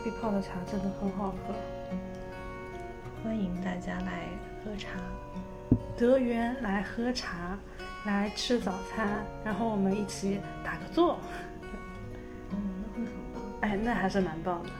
[0.03, 1.55] 李家碧泡的茶真的很好喝。
[3.23, 4.29] 欢迎大家来
[4.65, 4.99] 喝茶。
[5.97, 7.59] 德源来喝茶，
[8.07, 11.19] 来吃早餐，然后我们一起打个坐。
[12.51, 13.43] 嗯，那会很棒。
[13.61, 14.71] 哎，那还是蛮棒的。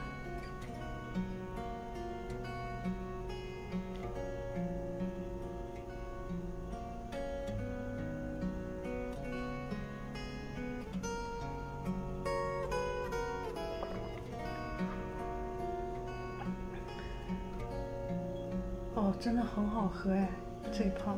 [19.11, 20.29] 哦，真的很好喝哎，
[20.71, 21.17] 这一泡。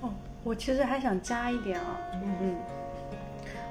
[0.00, 2.56] 哦，我其实还想加一点啊，嗯，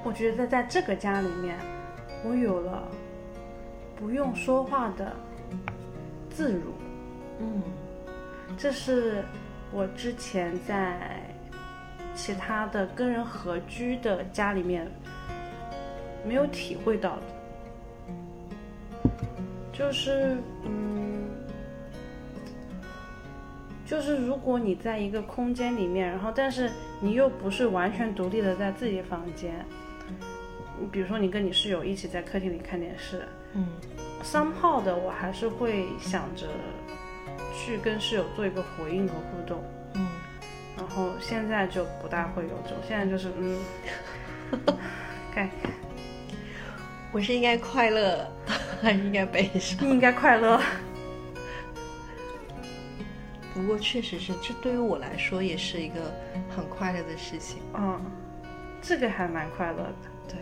[0.04, 1.58] 我觉得在这个家里面，
[2.24, 2.86] 我有了
[3.96, 5.12] 不用说话的
[6.30, 6.72] 自如，
[7.40, 7.60] 嗯。
[8.56, 9.24] 这是
[9.72, 11.20] 我之前在
[12.14, 14.90] 其他的跟人合居的家里面
[16.26, 17.22] 没有体会到的。
[19.78, 21.28] 就是，嗯，
[23.86, 26.68] 就是如果你在一个空间里面，然后但是
[27.00, 29.64] 你又不是完全独立的在自己房间，
[30.90, 33.22] 比如说你跟你室友一起在客厅里看电视
[33.54, 33.68] 嗯
[34.22, 36.48] ，somehow 的我还是会想着
[37.54, 39.62] 去跟室友做一个回应和互动，
[39.94, 40.08] 嗯，
[40.76, 43.58] 然后现在就不大会有这种，现在就是嗯，
[45.32, 45.48] 看
[47.12, 48.28] 我是应该快乐
[48.82, 49.86] 应该悲伤？
[49.86, 50.60] 你 应该快乐，
[53.52, 55.96] 不过确实是，这对于我来说也是一个
[56.48, 57.60] 很快乐的事情。
[57.74, 58.00] 嗯，
[58.80, 59.94] 这个还蛮快乐的。
[60.28, 60.38] 对，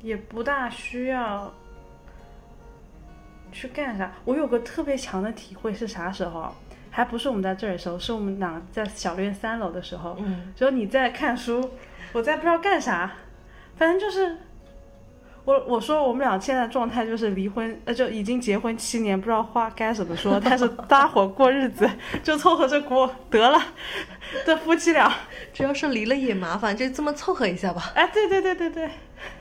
[0.00, 1.52] 也不大需要
[3.52, 4.12] 去干啥。
[4.24, 6.54] 我有个特别强的体会是啥时候？
[6.90, 10.16] 还不是我们在这儿的时候，是我们俩在小院三楼的时候。
[10.18, 11.70] 嗯，只有你在看书，
[12.12, 13.12] 我在不知道干啥，
[13.76, 14.38] 反正就是。
[15.48, 21.88] 我我说我们俩现在状态就是离婚，呃，就已经结婚七年，不知道话该怎么说，但是搭伙过日子，
[22.22, 23.58] 就凑合着过得了
[24.44, 25.10] 这夫妻俩。
[25.54, 27.92] 主要是离了也麻烦，就这么凑合一下吧。
[27.94, 28.90] 哎，对对对对对，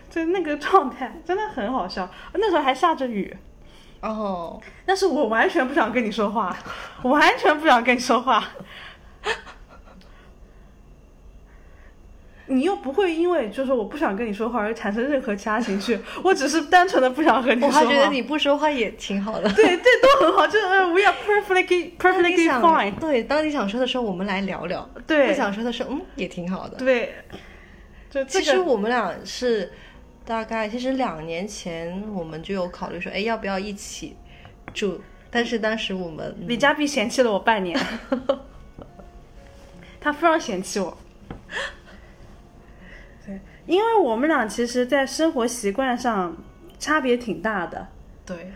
[0.09, 2.09] 就那个状态真的很好笑。
[2.35, 3.35] 那时候还下着雨，
[3.99, 6.55] 哦，但是我完全不想跟你说话，
[7.01, 8.41] 我完全不想跟你说话。
[12.49, 17.81] 你又不会因为就是我不想跟你说话而产生任何其他情绪，我只是单纯的不想和你说话。
[17.81, 19.51] 我还觉得你不说话也挺好的。
[19.53, 22.97] 对对都很好，就是呃 we are perfectly perfectly fine。
[22.99, 24.89] 对，当你想说的时候，我们来聊聊。
[25.05, 26.77] 对不想说的时候，嗯，也挺好的。
[26.77, 27.13] 对，
[28.09, 29.71] 就这其实我们俩是
[30.25, 34.15] 大概，其实两年前我们就有考虑说，哎，要不要一起
[34.73, 35.01] 住？
[35.29, 37.77] 但是当时我们李佳碧嫌弃了我半年，
[39.99, 40.97] 他非常嫌弃我。
[43.67, 46.35] 对，因为我们俩其实，在生活习惯上
[46.79, 47.87] 差别挺大的。
[48.25, 48.51] 对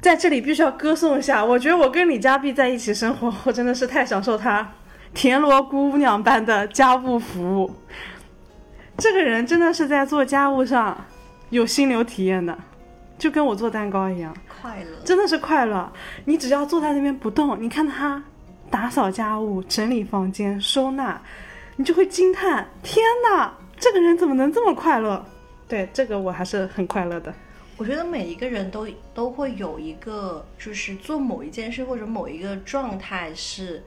[0.00, 4.70] 在这里必须要歌颂一下，我觉得我跟李佳碧在一起生活，我真的是太享受她
[5.14, 7.74] 田螺姑娘般的家务服务。
[8.98, 11.04] 这个人真的是在做家务上
[11.50, 12.56] 有心流体验的，
[13.18, 14.98] 就跟我做蛋糕一样，快乐。
[15.04, 15.90] 真的是快乐。
[16.26, 18.22] 你只要坐在那边不动，你看他
[18.70, 21.20] 打扫家务、整理房间、收纳，
[21.76, 23.52] 你就会惊叹：天哪，
[23.84, 25.22] 这个人怎么能这么快乐？
[25.68, 27.34] 对，这个我还是很快乐的。
[27.76, 33.82] 我觉得每一个人都都会有一个，就是做某一件事或者某一个状态是，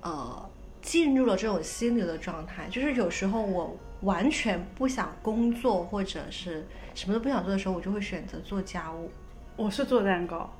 [0.00, 0.48] 呃，
[0.80, 2.66] 进入了这种心流的状态。
[2.70, 9.10] 就是有时候我完全不想工作或者是什么都不想做的时候，我就会选择做家务。
[9.54, 10.50] 我是做蛋糕，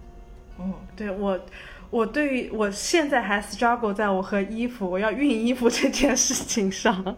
[0.59, 1.41] 嗯，对我，
[1.89, 7.17] 我对于我现在还 struggle 在我和衣服，我要熨衣服这件事情上。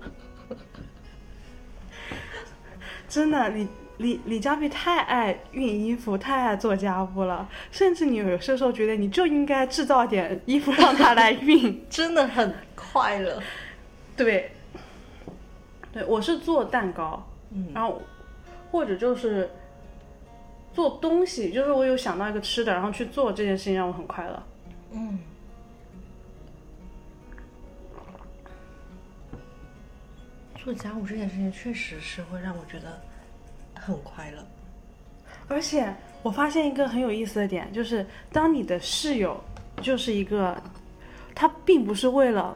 [3.08, 11.76] 真的，李李李佳碧太爱熨衣服，太爱做家务了，甚至你有些时候觉得你就应该制造点衣服让他来熨。
[11.90, 13.42] 真的很快乐。
[14.16, 14.52] 对，
[15.92, 18.00] 对我是做蛋糕，嗯然后
[18.70, 19.50] 或者就是
[20.72, 24.42] 做东西，就是我有想到一个吃的，然后去做这件事情让我很快乐。
[24.92, 25.18] 嗯，
[30.68, 33.00] 做家务这件事情确实是会让我觉得
[33.72, 34.46] 很快乐。
[35.48, 35.90] 而且
[36.22, 39.42] 我发现一个很有意思的点，就是当你的室友
[39.80, 40.62] 就是一个，
[41.34, 42.54] 他并不是为了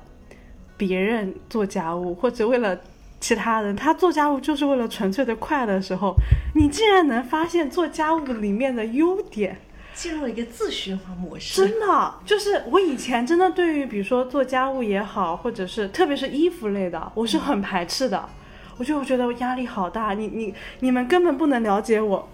[0.76, 2.78] 别人做家务或者为了
[3.18, 6.14] 其他人，他做家务就是为了纯粹的快乐的时候，
[6.54, 9.56] 你竟然能发现做家务里面的优点。
[9.94, 11.66] 进入了一个自循环模式。
[11.66, 18.28] 真的，就是我以前真的对于比如说做家务也好，或者是特别是衣服类的，我是很排斥的。
[18.78, 22.28] 我就觉得我压力好大，你你你们根本不能了解我。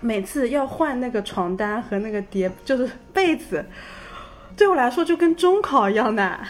[0.00, 3.64] 每次要换那个床单和那个叠，就是被子，
[4.56, 6.46] 对我来说就跟中考一样难。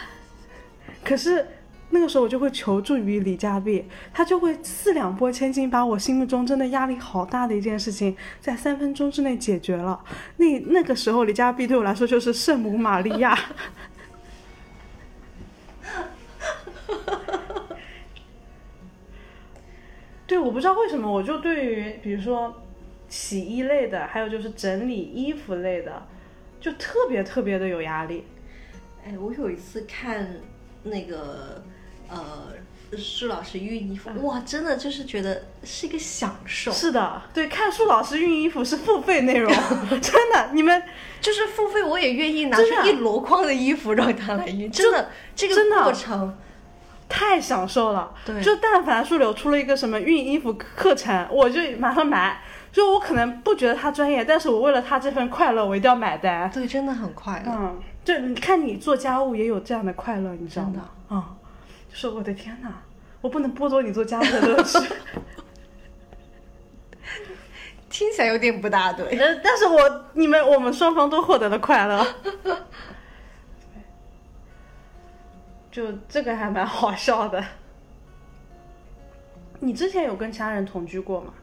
[1.03, 1.47] 可是
[1.89, 10.03] 那个时候我就会求助于李佳碧，他就会四两拨千斤，把我心目中真的压力好大的一件事情，在三分钟之内解决了。
[10.37, 13.37] 那那个时候，李佳碧对我来说就是圣母玛利亚。
[20.27, 22.63] 对，我不知道为什么，我就对于比如说
[23.07, 26.05] 洗衣类的，还有就是整理衣服类的，
[26.59, 28.25] 就特别特别的有压力。
[29.05, 30.27] 哎，我有一次看
[30.83, 31.63] 那个
[32.09, 39.51] 呃舒老师熨衣服，哇，真的就是觉得是一个享受，是的，对，看舒老师熨衣服是付费内容，
[40.01, 40.81] 真的，你们
[41.19, 46.37] 就是付费我也愿意拿出一箩筐的衣服让他来熨，真的这个过程，
[47.09, 48.13] 太享受了。
[48.25, 52.41] 对就但凡树柳出了一个什么熨衣服课程，我就马上买。
[52.69, 56.47] 就我可能不觉得他专业，但是我为了他这份快乐，我一定要买单。
[56.51, 57.51] 对，真的很快乐。
[57.51, 60.89] 嗯，就你看你做家务也有这样的快乐，你知道吗？
[61.07, 61.17] 啊、就
[61.97, 62.71] 是我的天哪，
[63.21, 64.77] 我不能剥夺你做家务的乐趣。
[67.89, 69.17] 听起来有点不大对。
[69.17, 72.05] 呃，但是我你们我们双方都获得了快乐。
[75.71, 77.43] 就这个还蛮好笑的。
[79.59, 81.33] 你之前有跟其他人同居过吗？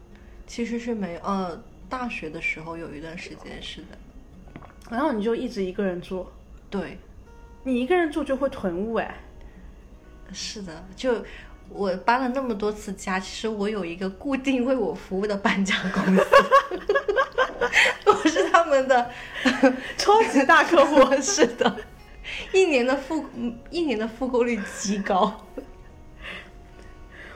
[0.46, 3.98] 其实是没有，呃，大学的时候有一段时间是的，
[4.88, 6.24] 然后你就一直一个人住，
[6.70, 6.96] 对，
[7.64, 9.16] 你一个人住就会囤物哎。
[10.32, 11.24] 是的，就
[11.68, 16.26] 我搬了那么多次家，其实我有一个固定为我服务的搬家公司，
[18.06, 19.10] 我是他们的
[19.96, 21.76] 超级大客户，是的，
[22.52, 23.24] 一年的复
[23.70, 25.46] 一年的复购率极高。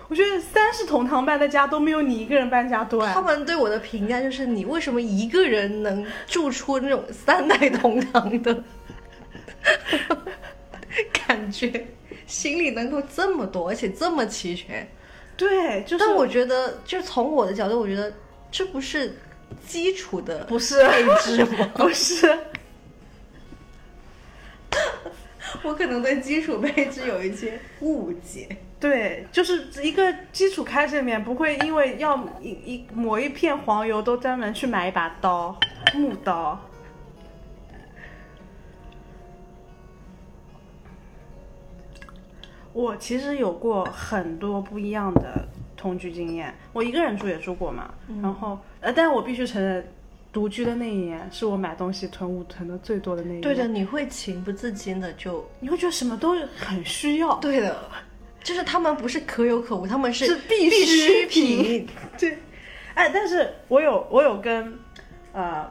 [0.08, 3.20] 我觉得三世同堂搬的家都没有你一个人搬家多哎他。
[3.20, 8.64] 们对我的评价就是你为什么一个人能住出那种三代同堂的
[11.12, 11.86] 感觉，
[12.28, 14.86] 行李能够这么多，而且这么齐全。
[15.36, 18.12] 对，就是但我觉得，就从我的角度，我觉得
[18.50, 19.18] 这不是
[19.66, 21.70] 基础的不是配置吗？
[21.74, 22.38] 不是，
[25.62, 28.48] 我可能对基础配置有一些误解。
[28.80, 35.58] 对，就是一个基础开支里面不会因为要一一抹一片黄油都专门去买一把刀，
[35.94, 36.60] 木刀。
[42.78, 45.44] 我其实有过很多不一样的
[45.76, 49.84] 同居经验，我一个人住也住过嘛，然后呃，但我必须承认，
[50.32, 53.40] 独居的那一年是我买东西囤物囤的最多的那一年。
[53.40, 57.76] 对的，，你会情不自禁的就你会觉得什么都很需要，对的，
[58.44, 61.84] 就是他们不是可有可无，他们是必必需品。
[62.16, 62.38] 对，
[62.94, 64.78] 哎，但是我有我有跟，
[65.32, 65.68] 呃，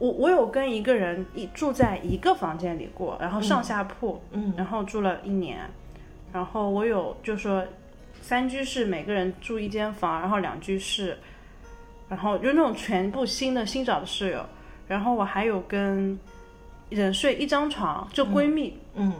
[0.00, 5.60] 我我有跟一个人一住在一个房间里过，然后上下铺，嗯然后住了一年，
[6.32, 7.62] 然后我有就说
[8.22, 11.16] 三居室每个人住一间房，然后两居室，
[12.08, 14.44] 然后就那种全部新的新找的室友，
[14.88, 16.18] 然后我还有跟
[16.88, 19.12] 人睡一张床，就闺蜜，嗯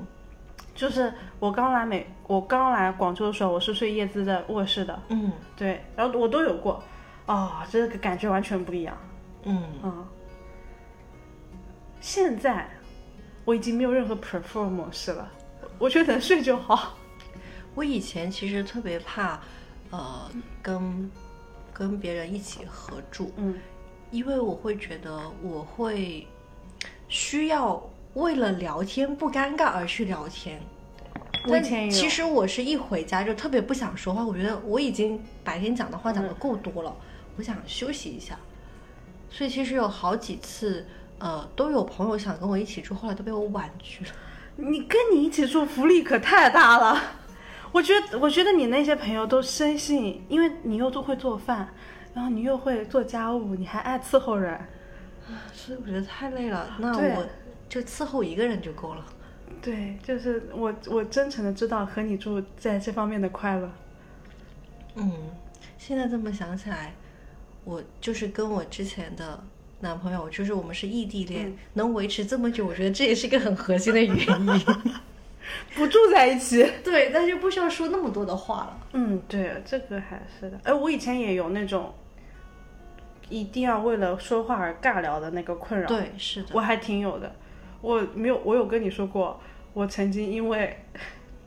[0.74, 5.30] 就是我刚来美，我刚来广州的时候，我是睡叶子的卧室的，嗯。
[5.58, 6.82] 对，然后我都有过，
[7.26, 8.96] 哦，这个感觉完全不一样，
[9.44, 10.06] 嗯，嗯。
[12.00, 12.68] 现在
[13.44, 15.30] 我已经没有任何 prefer 模式了，
[15.78, 16.96] 我觉得能睡就好。
[17.74, 19.40] 我以前其实特别怕，
[19.90, 20.30] 呃，
[20.62, 21.10] 跟
[21.72, 23.58] 跟别人一起合住，嗯，
[24.10, 26.26] 因为我会觉得我会
[27.08, 27.80] 需要
[28.14, 30.60] 为了聊天不尴尬而去聊天。
[31.44, 36.94] 但我其实我是一回家就特别不想说话，我觉得我已经白天讲的话讲的够多了，
[37.36, 38.38] 我想休息一下。
[39.30, 40.86] 所以其实有好几次，
[41.20, 44.10] 呃，都有朋友想跟我一起住，后来都被我婉拒了。
[44.56, 47.00] 你跟你一起住福利可太大了。
[47.72, 51.72] 我觉得，我觉得你那些朋友都深信，因为你又都会做饭，
[52.12, 54.54] 然后你又会做家务，你还爱伺候人。
[54.54, 54.68] 啊
[55.54, 57.24] 所以我觉得太累了，那我
[57.68, 59.04] 就伺候一个人就够了。
[59.62, 63.70] 对，就是我，我真诚的知道和你住在这方面的快乐。
[64.96, 65.12] 嗯，
[65.78, 66.94] 现在这么想起来，
[67.64, 69.40] 我就是跟我之前的
[69.80, 74.64] 男朋友，就是我们是异地恋，能维持这么久，我觉得这也是一个很核心的原因。
[75.74, 76.70] 不住在一起。
[76.84, 78.78] 对，但就不需要说那么多的话了。
[78.92, 80.60] 嗯，对，这个还是的。
[80.64, 81.92] 哎，我以前也有那种
[83.28, 85.88] 一定要为了说话而尬聊的那个困扰。
[85.88, 86.48] 对，是的。
[86.52, 87.34] 我还挺有的。
[87.80, 89.40] 我没有，我有跟你说过，
[89.72, 90.78] 我曾经因为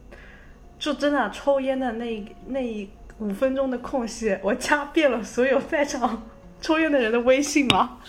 [0.80, 6.24] 就真的抽烟的那一那一五分钟的空隙，我加遍了所有在场
[6.60, 8.00] 抽烟的人的微信吗？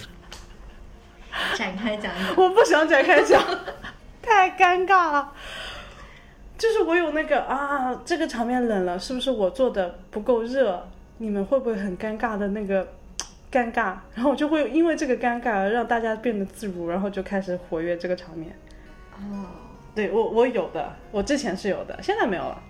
[1.57, 2.37] 展开讲讲。
[2.37, 3.43] 我不想展开讲，
[4.23, 5.33] 太尴尬了。
[6.57, 10.89] 就是我有那个啊，这个场面冷了，是不是我做的不够热？
[11.19, 12.87] 你们会不会很尴尬的那个
[13.51, 13.97] 尴尬？
[14.15, 18.57] 然后我就会因为这个尴尬而让大家变得自如，然后就开始活跃这个场面。
[19.17, 19.47] 哦，
[19.95, 22.63] 对我我有的，我之前是有的，现在没有了。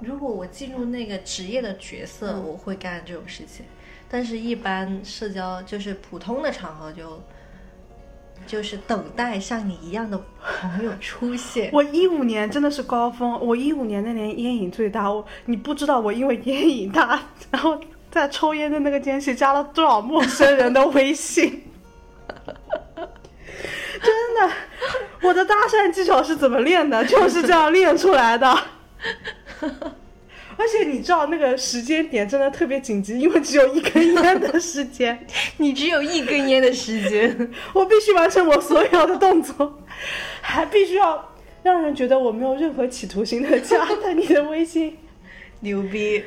[0.00, 3.66] 如果我进入那个职业的角色，我会干这种事情。
[4.10, 7.22] 但是，一般社交就是普通的场合就，
[8.48, 11.70] 就是等待像你一样的朋友出现。
[11.74, 17.20] 我一五年真的是高峰，我一五年那年烟瘾最大，我你不知道我因为烟瘾大，
[17.52, 17.78] 然后
[18.10, 21.62] 在抽烟的那个间隙加了多少陌生人的微信。
[24.00, 24.54] 真的，
[25.22, 27.04] 我的搭讪技巧是怎么练的？
[27.04, 28.58] 就是这样练出来的。
[30.58, 39.80] 而且你知道那个时间点真的特别紧急，因为只有一根烟的时间， 你只有一根烟的时间， 我必须完成我所有的动作，
[40.42, 41.32] 还必须要
[41.62, 44.98] 让人觉得我没有任何企图心的加了你的微信。
[45.60, 46.24] 牛逼！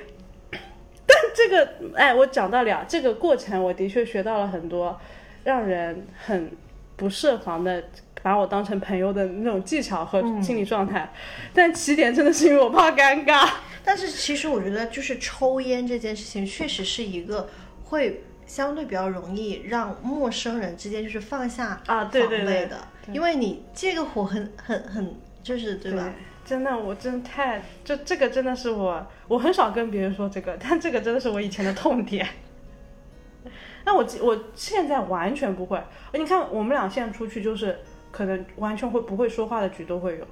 [1.05, 4.99] 但这个，哎，我讲到了这个过程，我的确学到了很多
[5.43, 6.51] 让人很
[6.95, 7.83] 不设防的
[8.21, 11.11] 把我当成朋友的那种技巧和心理状态。
[11.53, 13.49] 但起点真的是因为我怕尴尬。
[13.83, 17.49] 但是其实我觉得，就是抽烟这件事情，确实是一个
[17.85, 26.13] 会相对比较容易让陌生人之间就是放下啊对对对防备的，因为你借个火很很很就是对吧？
[26.43, 32.27] 真的，我真的太就这个真的是我，我很少跟别人说这个，但这个真的是我以前的痛点。
[33.85, 35.81] 那我我现在完全不会，
[36.13, 37.79] 你看我们俩现在出去就是
[38.11, 40.27] 可能完全会不会说话的局都会有，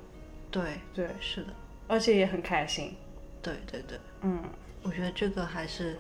[0.52, 1.54] 对对，是的，
[1.88, 2.96] 而且也很开心。
[3.42, 4.44] 对对对，嗯，
[4.84, 5.98] 我觉得这个还是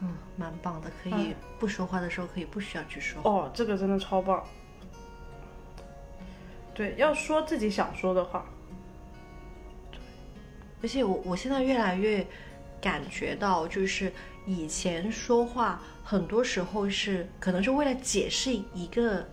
[0.00, 3.30] 嗯蛮棒的，可以不说话的时候可以不需要去说话。
[3.30, 4.42] 哦，这个真的超棒。
[6.74, 8.46] 对，要说自己想说的话。
[10.82, 12.24] 而且我我现在越来越
[12.80, 14.12] 感觉到，就是
[14.46, 19.26] 以前说话很多时候是可能是为了解释一个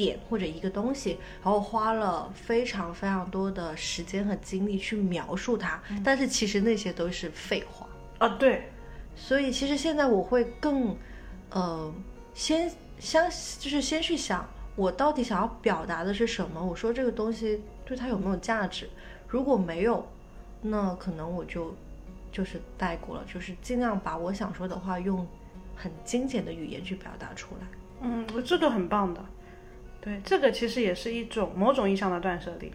[0.00, 7.86] 点或者一个东西，然后花了非常非常多的时间和精力去描述它，但是其实那些都是废话。
[8.18, 8.70] 啊，对，
[9.14, 10.96] 所以其实现在我会更，
[11.50, 11.92] 呃，
[12.32, 13.28] 先相
[13.58, 18.88] 就是先去想我到底想要表达的是什么，我说这个东西对它有没有价值，
[19.28, 20.06] 如果没有。
[20.62, 21.74] 那可能我就
[22.30, 25.26] 就是带过了，就是尽量把我想说的话用
[25.74, 27.66] 很精简的语言去表达出来。
[28.02, 29.24] 嗯，这个很棒的。
[30.00, 32.72] 对，这个其实也是一种某种意义上的断舍离。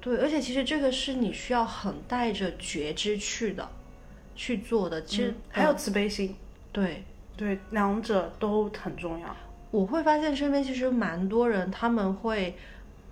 [0.00, 3.68] 对，而且其实这个是你需要很带着觉知去的，
[4.34, 5.02] 去做的。
[5.02, 6.34] 其实、还有慈悲心。
[6.72, 7.04] 对
[7.36, 9.36] 对，两者都很重要。
[9.70, 12.54] 我会发现身边其实蛮多人，他们会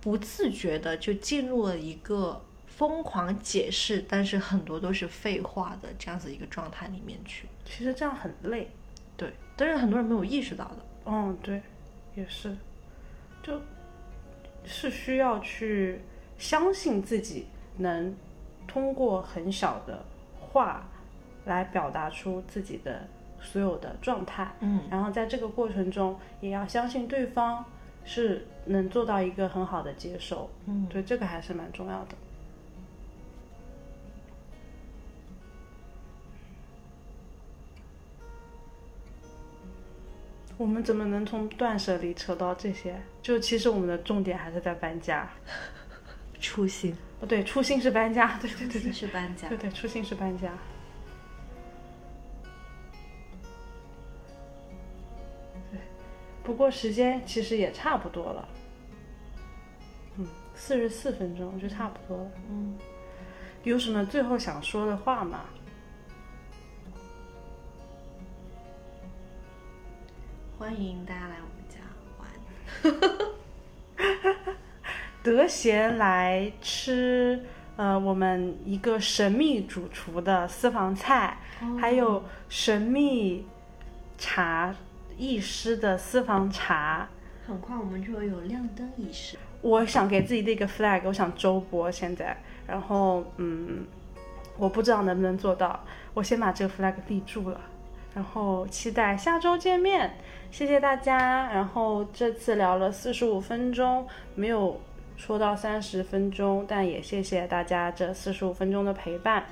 [0.01, 2.41] 不自觉的就进入了一个。
[2.67, 8.69] 疯狂解释，但是很多都是废话的这样子一个状态里面去，其实这样很累。
[9.15, 10.77] 对，但是很多人没有意识到的。
[11.05, 11.61] 嗯，对，
[12.15, 12.53] 也是，
[13.45, 13.61] 就
[14.63, 16.01] 是需要去
[16.37, 17.45] 相信自己
[17.77, 18.15] 能
[18.65, 20.03] 通过很小的
[20.39, 20.87] 话
[21.45, 23.07] 来表达出自己的
[23.39, 24.81] 所有的状态，嗯。
[24.89, 27.63] 然后在这个过程中也要相信对方
[28.03, 32.15] 是能做到一个很好的接受，嗯，对，这个还是蛮重要的。
[40.57, 43.01] 我们怎么能从断舍离扯到这些？
[43.21, 45.29] 就其实我们的重点还是在搬家。
[46.39, 49.57] 初心，哦， 对，初心是搬家，对对对对初心，是搬家对。
[49.57, 50.51] 对，初心是搬家。
[55.71, 55.79] 对，
[56.43, 58.47] 不过时间其实也差不多了。
[60.17, 62.31] 嗯，四十四分钟就差不多了。
[62.49, 62.77] 嗯，
[63.63, 65.45] 有什么最后想说的话吗？
[70.57, 71.79] 欢迎大家来我们家
[72.17, 72.29] 玩。
[75.21, 77.43] 得闲来吃，
[77.75, 81.37] 呃，我们一个神秘主厨的私房菜，
[81.77, 83.45] 还有神秘
[84.17, 84.73] 茶
[85.17, 87.09] 艺师的私房茶。
[87.45, 89.37] 很快我们就有亮灯仪式。
[89.61, 93.85] 我想给自己立个 flag，我想周播现在，然后嗯，
[94.57, 95.83] 我不知道能不能做到，
[96.13, 97.59] 我先把这个 flag 立住了，
[98.15, 100.09] 然后期待下周见面，
[100.49, 101.51] 谢谢大家。
[101.51, 104.79] 然后这次聊了四十五分钟，没有
[105.17, 109.43] 说到三十分钟，但也谢谢大家这四十五分钟的陪伴。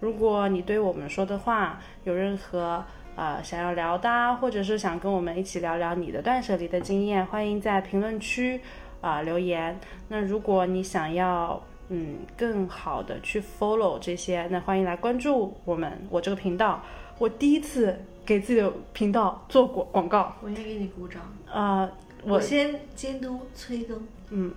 [0.00, 2.82] 如果你对我们说的话有任何
[3.16, 8.58] 呃想要聊的，或者是想跟我们一起聊聊你的断舍离的经验，欢迎在评论区
[9.02, 9.78] 啊、留言。
[10.08, 16.82] 那如果你想要嗯更好的去 follow 这些，那欢迎来关注我们我这个频道。
[17.18, 21.22] 我第一次给自己的频道做过广告，我先给你鼓掌。
[21.52, 21.90] 呃，
[22.24, 24.06] 我先监督催更。
[24.30, 24.52] 嗯，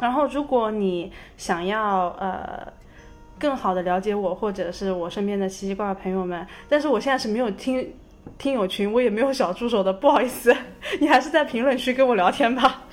[0.00, 2.72] 然后如果你想要呃
[3.38, 7.92] 更好的了解我，或者是我身边的奇奇怪怪朋友们，但是我现在是没有听
[8.38, 10.56] 听友群，我也没有小助手的，不好意思，
[11.00, 12.84] 你还是在评论区跟我聊天吧。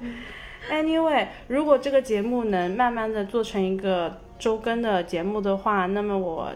[0.70, 6.50] Anyway，如果这个节目能慢慢的做成一个周更的节目的话，那么我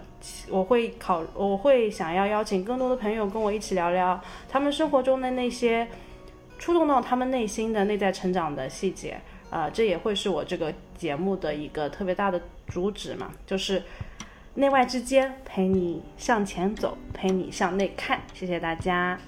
[0.48, 5.86] 我会考我会想要邀请更多的朋友跟我一起聊聊他们生活中的那些
[6.58, 9.20] 触动到他们内心的内在成长的细节，
[9.50, 13.82] 呃，这也会是我这个节目的一个特别大的主旨嘛，就是
[14.54, 18.20] 内外之间陪你向前走，陪你向内看。
[18.32, 19.18] 谢谢大家。